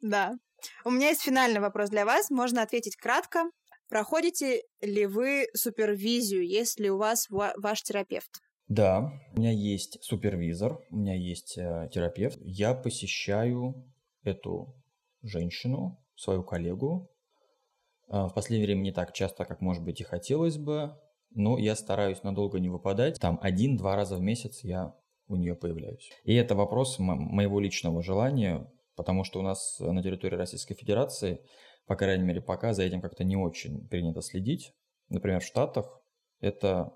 Да. 0.00 0.34
У 0.84 0.90
меня 0.90 1.08
есть 1.08 1.22
финальный 1.22 1.60
вопрос 1.60 1.88
для 1.88 2.04
вас. 2.04 2.30
Можно 2.30 2.62
ответить 2.62 2.96
кратко. 2.96 3.44
Проходите 3.88 4.62
ли 4.82 5.06
вы 5.06 5.46
супервизию, 5.54 6.46
есть 6.46 6.78
ли 6.78 6.90
у 6.90 6.98
вас 6.98 7.26
ваш 7.30 7.82
терапевт? 7.82 8.30
Да, 8.68 9.12
у 9.32 9.40
меня 9.40 9.52
есть 9.52 10.02
супервизор, 10.02 10.80
у 10.90 10.96
меня 10.96 11.14
есть 11.14 11.56
э, 11.56 11.88
терапевт. 11.92 12.38
Я 12.42 12.74
посещаю 12.74 13.74
эту 14.24 14.74
женщину 15.22 15.98
свою 16.16 16.42
коллегу. 16.42 17.10
А, 18.08 18.28
в 18.28 18.34
последнее 18.34 18.66
время 18.66 18.82
не 18.82 18.92
так 18.92 19.12
часто, 19.12 19.44
как, 19.44 19.60
может 19.60 19.82
быть, 19.82 20.00
и 20.00 20.04
хотелось 20.04 20.58
бы, 20.58 20.96
но 21.30 21.58
я 21.58 21.76
стараюсь 21.76 22.22
надолго 22.22 22.58
не 22.58 22.68
выпадать. 22.68 23.18
Там 23.20 23.38
один-два 23.42 23.96
раза 23.96 24.16
в 24.16 24.20
месяц 24.20 24.64
я 24.64 24.94
у 25.28 25.36
нее 25.36 25.54
появляюсь. 25.54 26.10
И 26.24 26.34
это 26.34 26.54
вопрос 26.54 26.98
моего 26.98 27.60
личного 27.60 28.02
желания, 28.02 28.70
потому 28.94 29.24
что 29.24 29.40
у 29.40 29.42
нас 29.42 29.78
на 29.80 30.02
территории 30.02 30.36
Российской 30.36 30.74
Федерации, 30.74 31.40
по 31.86 31.96
крайней 31.96 32.24
мере, 32.24 32.40
пока 32.40 32.72
за 32.72 32.84
этим 32.84 33.00
как-то 33.00 33.24
не 33.24 33.36
очень 33.36 33.86
принято 33.88 34.22
следить. 34.22 34.72
Например, 35.08 35.40
в 35.40 35.44
Штатах 35.44 36.00
это 36.40 36.92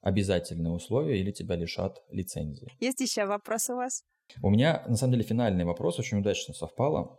обязательное 0.00 0.72
условие 0.72 1.18
или 1.18 1.32
тебя 1.32 1.56
лишат 1.56 2.02
лицензии. 2.10 2.70
Есть 2.80 3.00
еще 3.00 3.24
вопрос 3.24 3.70
у 3.70 3.76
вас? 3.76 4.04
У 4.42 4.50
меня, 4.50 4.84
на 4.86 4.96
самом 4.96 5.12
деле, 5.14 5.24
финальный 5.24 5.64
вопрос 5.64 5.98
очень 5.98 6.18
удачно 6.18 6.54
совпало. 6.54 7.18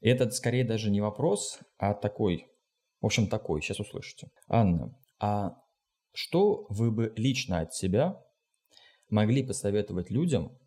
И 0.00 0.08
это 0.08 0.30
скорее 0.30 0.64
даже 0.64 0.90
не 0.90 1.00
вопрос, 1.00 1.58
а 1.78 1.94
такой, 1.94 2.46
в 3.00 3.06
общем, 3.06 3.28
такой, 3.28 3.62
сейчас 3.62 3.80
услышите. 3.80 4.30
Анна, 4.48 4.96
а 5.18 5.56
что 6.12 6.66
вы 6.68 6.90
бы 6.90 7.12
лично 7.16 7.60
от 7.60 7.74
себя 7.74 8.22
могли 9.10 9.42
посоветовать 9.42 10.10
людям, 10.10 10.58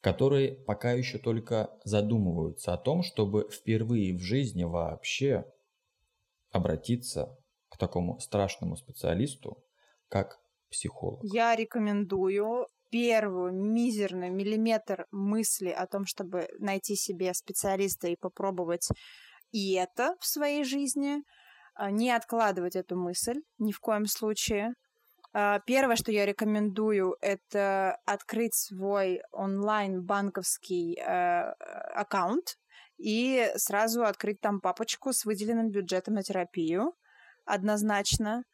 которые 0.00 0.54
пока 0.54 0.92
еще 0.92 1.18
только 1.18 1.78
задумываются 1.84 2.72
о 2.72 2.78
том, 2.78 3.02
чтобы 3.02 3.48
впервые 3.50 4.16
в 4.16 4.20
жизни 4.20 4.64
вообще 4.64 5.44
обратиться 6.50 7.38
к 7.68 7.76
такому 7.76 8.18
страшному 8.18 8.76
специалисту, 8.76 9.62
как 10.08 10.40
психолог? 10.70 11.20
Я 11.22 11.54
рекомендую 11.54 12.66
первую 12.90 13.52
мизерный 13.52 14.30
миллиметр 14.30 15.06
мысли 15.10 15.70
о 15.70 15.86
том, 15.86 16.06
чтобы 16.06 16.48
найти 16.58 16.96
себе 16.96 17.32
специалиста 17.34 18.08
и 18.08 18.16
попробовать 18.16 18.88
и 19.52 19.74
это 19.74 20.16
в 20.20 20.26
своей 20.26 20.64
жизни, 20.64 21.22
а, 21.74 21.90
не 21.90 22.10
откладывать 22.10 22.76
эту 22.76 22.96
мысль 22.96 23.40
ни 23.58 23.72
в 23.72 23.80
коем 23.80 24.06
случае. 24.06 24.74
А, 25.32 25.60
первое, 25.60 25.96
что 25.96 26.12
я 26.12 26.26
рекомендую, 26.26 27.16
это 27.20 27.98
открыть 28.04 28.54
свой 28.54 29.22
онлайн 29.32 30.02
банковский 30.02 30.98
э, 30.98 31.52
аккаунт 31.94 32.56
и 32.98 33.50
сразу 33.56 34.04
открыть 34.04 34.40
там 34.40 34.60
папочку 34.60 35.12
с 35.12 35.24
выделенным 35.24 35.70
бюджетом 35.70 36.14
на 36.14 36.22
терапию 36.22 36.94
однозначно, 37.44 38.44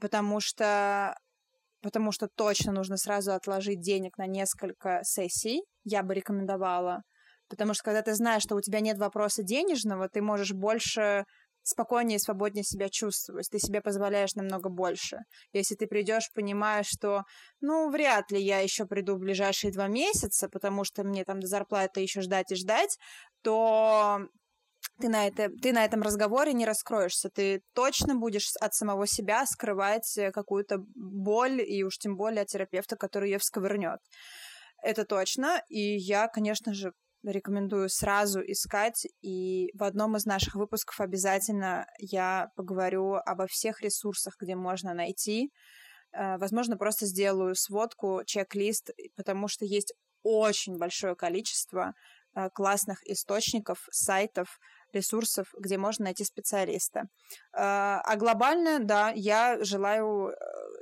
потому 0.00 0.40
что 0.40 1.16
потому 1.86 2.10
что 2.10 2.26
точно 2.26 2.72
нужно 2.72 2.96
сразу 2.96 3.32
отложить 3.32 3.80
денег 3.80 4.18
на 4.18 4.26
несколько 4.26 5.02
сессий, 5.04 5.62
я 5.84 6.02
бы 6.02 6.14
рекомендовала. 6.14 7.02
Потому 7.48 7.74
что 7.74 7.84
когда 7.84 8.02
ты 8.02 8.14
знаешь, 8.14 8.42
что 8.42 8.56
у 8.56 8.60
тебя 8.60 8.80
нет 8.80 8.98
вопроса 8.98 9.44
денежного, 9.44 10.08
ты 10.08 10.20
можешь 10.20 10.50
больше 10.50 11.24
спокойнее 11.62 12.16
и 12.16 12.18
свободнее 12.18 12.64
себя 12.64 12.88
чувствовать. 12.88 13.48
Ты 13.48 13.60
себе 13.60 13.80
позволяешь 13.80 14.34
намного 14.34 14.68
больше. 14.68 15.18
Если 15.52 15.76
ты 15.76 15.86
придешь, 15.86 16.28
понимаешь, 16.34 16.88
что, 16.88 17.22
ну, 17.60 17.88
вряд 17.88 18.32
ли 18.32 18.42
я 18.42 18.58
еще 18.58 18.84
приду 18.84 19.14
в 19.14 19.20
ближайшие 19.20 19.72
два 19.72 19.86
месяца, 19.86 20.48
потому 20.48 20.82
что 20.82 21.04
мне 21.04 21.22
там 21.22 21.38
до 21.38 21.46
зарплаты 21.46 22.00
еще 22.00 22.20
ждать 22.20 22.50
и 22.50 22.56
ждать, 22.56 22.98
то 23.42 24.26
ты 25.00 25.08
на, 25.08 25.26
это, 25.26 25.50
ты 25.62 25.72
на 25.72 25.84
этом 25.84 26.02
разговоре 26.02 26.52
не 26.52 26.66
раскроешься. 26.66 27.28
Ты 27.28 27.62
точно 27.74 28.14
будешь 28.14 28.52
от 28.60 28.74
самого 28.74 29.06
себя 29.06 29.44
скрывать 29.46 30.16
э, 30.16 30.30
какую-то 30.30 30.78
боль, 30.94 31.60
и 31.60 31.82
уж 31.84 31.98
тем 31.98 32.16
более 32.16 32.42
от 32.42 32.48
терапевта, 32.48 32.96
который 32.96 33.30
ее 33.30 33.38
всковырнет. 33.38 34.00
Это 34.82 35.04
точно. 35.04 35.62
И 35.68 35.96
я, 35.96 36.28
конечно 36.28 36.74
же, 36.74 36.92
рекомендую 37.24 37.88
сразу 37.88 38.40
искать. 38.40 39.06
И 39.22 39.70
в 39.74 39.82
одном 39.82 40.16
из 40.16 40.26
наших 40.26 40.54
выпусков 40.54 41.00
обязательно 41.00 41.86
я 41.98 42.50
поговорю 42.56 43.14
обо 43.14 43.46
всех 43.46 43.82
ресурсах, 43.82 44.36
где 44.40 44.54
можно 44.54 44.94
найти. 44.94 45.50
Э, 46.12 46.38
возможно, 46.38 46.76
просто 46.76 47.06
сделаю 47.06 47.54
сводку, 47.54 48.22
чек-лист, 48.24 48.90
потому 49.16 49.48
что 49.48 49.64
есть 49.64 49.92
очень 50.22 50.78
большое 50.78 51.14
количество 51.14 51.94
э, 52.34 52.48
классных 52.50 52.98
источников, 53.06 53.86
сайтов, 53.90 54.58
ресурсов, 54.96 55.46
где 55.58 55.78
можно 55.78 56.06
найти 56.06 56.24
специалиста. 56.24 57.04
А, 57.52 58.00
а 58.04 58.16
глобально, 58.16 58.80
да, 58.80 59.12
я 59.14 59.62
желаю, 59.62 60.30
э, 60.30 60.34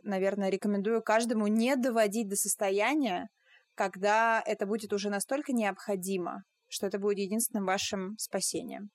наверное, 0.02 0.48
рекомендую 0.48 1.02
каждому 1.02 1.46
не 1.46 1.76
доводить 1.76 2.28
до 2.28 2.36
состояния, 2.36 3.28
когда 3.74 4.42
это 4.46 4.66
будет 4.66 4.92
уже 4.92 5.10
настолько 5.10 5.52
необходимо, 5.52 6.44
что 6.68 6.86
это 6.86 6.98
будет 6.98 7.18
единственным 7.18 7.66
вашим 7.66 8.16
спасением. 8.18 8.90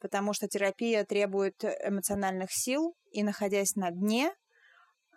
Потому 0.00 0.32
что 0.32 0.48
терапия 0.48 1.04
требует 1.04 1.62
эмоциональных 1.62 2.48
сил, 2.50 2.94
и 3.12 3.22
находясь 3.22 3.76
на 3.76 3.90
дне, 3.90 4.32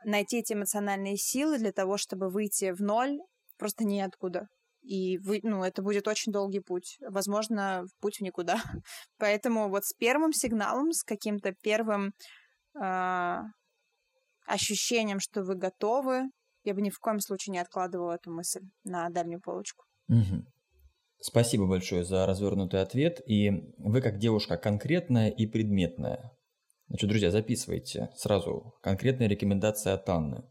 найти 0.03 0.39
эти 0.39 0.53
эмоциональные 0.53 1.15
силы 1.15 1.57
для 1.57 1.71
того, 1.71 1.97
чтобы 1.97 2.29
выйти 2.29 2.71
в 2.71 2.81
ноль, 2.81 3.19
просто 3.57 3.85
неоткуда 3.85 4.47
и 4.83 5.17
вы, 5.19 5.39
ну, 5.43 5.63
это 5.63 5.81
будет 5.81 6.07
очень 6.07 6.31
долгий 6.31 6.59
путь, 6.59 6.97
возможно, 7.01 7.85
путь 7.99 8.17
в 8.17 8.21
никуда. 8.21 8.61
Поэтому 9.17 9.69
вот 9.69 9.85
с 9.85 9.93
первым 9.93 10.33
сигналом, 10.33 10.91
с 10.91 11.03
каким-то 11.03 11.53
первым 11.61 12.13
э, 12.81 13.37
ощущением, 14.45 15.19
что 15.19 15.43
вы 15.43 15.55
готовы, 15.55 16.29
я 16.63 16.73
бы 16.73 16.81
ни 16.81 16.89
в 16.89 16.99
коем 16.99 17.19
случае 17.19 17.53
не 17.53 17.59
откладывала 17.59 18.13
эту 18.13 18.31
мысль 18.31 18.61
на 18.83 19.09
дальнюю 19.09 19.41
полочку. 19.41 19.85
Угу. 20.09 20.45
Спасибо 21.19 21.67
большое 21.67 22.03
за 22.03 22.25
развернутый 22.25 22.81
ответ. 22.81 23.21
И 23.25 23.49
вы 23.77 24.01
как 24.01 24.17
девушка 24.17 24.57
конкретная 24.57 25.29
и 25.29 25.45
предметная. 25.47 26.31
Значит, 26.87 27.09
друзья, 27.09 27.31
записывайте 27.31 28.09
сразу 28.15 28.73
конкретные 28.81 29.29
рекомендации 29.29 29.91
от 29.91 30.07
Анны. 30.09 30.43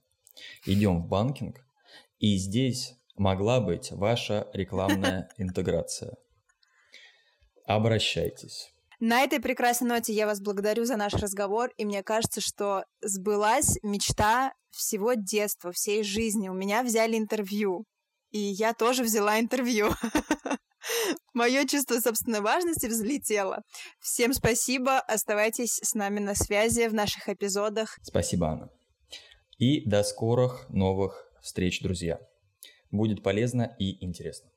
Идем 0.65 1.03
в 1.03 1.09
банкинг, 1.09 1.61
и 2.19 2.37
здесь 2.37 2.95
могла 3.17 3.61
быть 3.61 3.91
ваша 3.93 4.49
рекламная 4.53 5.29
интеграция. 5.37 6.15
Обращайтесь. 7.67 8.73
На 9.01 9.23
этой 9.23 9.41
прекрасной 9.41 9.89
ноте 9.89 10.13
я 10.13 10.27
вас 10.27 10.41
благодарю 10.41 10.85
за 10.85 10.97
наш 10.97 11.15
разговор, 11.15 11.71
и 11.77 11.85
мне 11.85 12.03
кажется, 12.03 12.41
что 12.41 12.85
сбылась 13.01 13.77
мечта 13.83 14.53
всего 14.71 15.15
детства, 15.15 15.73
всей 15.73 16.05
жизни. 16.05 16.49
У 16.49 16.55
меня 16.55 16.83
взяли 16.83 17.19
интервью, 17.19 17.85
и 18.31 18.39
я 18.39 18.75
тоже 18.75 19.03
взяла 19.03 19.41
интервью. 19.41 19.91
Мое 21.35 21.67
чувство 21.67 21.99
собственной 21.99 22.41
важности 22.41 22.87
взлетело. 22.87 23.63
Всем 24.01 24.33
спасибо, 24.33 25.01
оставайтесь 25.01 25.81
с 25.83 25.95
нами 25.95 26.21
на 26.21 26.35
связи 26.35 26.87
в 26.87 26.95
наших 26.95 27.29
эпизодах. 27.29 27.99
Спасибо, 28.03 28.49
Анна. 28.49 28.71
И 29.59 29.89
до 29.89 30.03
скорых 30.05 30.67
новых 30.69 31.29
встреч, 31.41 31.83
друзья 31.83 32.21
будет 32.93 33.25
полезно 33.25 33.75
и 33.81 34.05
интересно. 34.05 34.52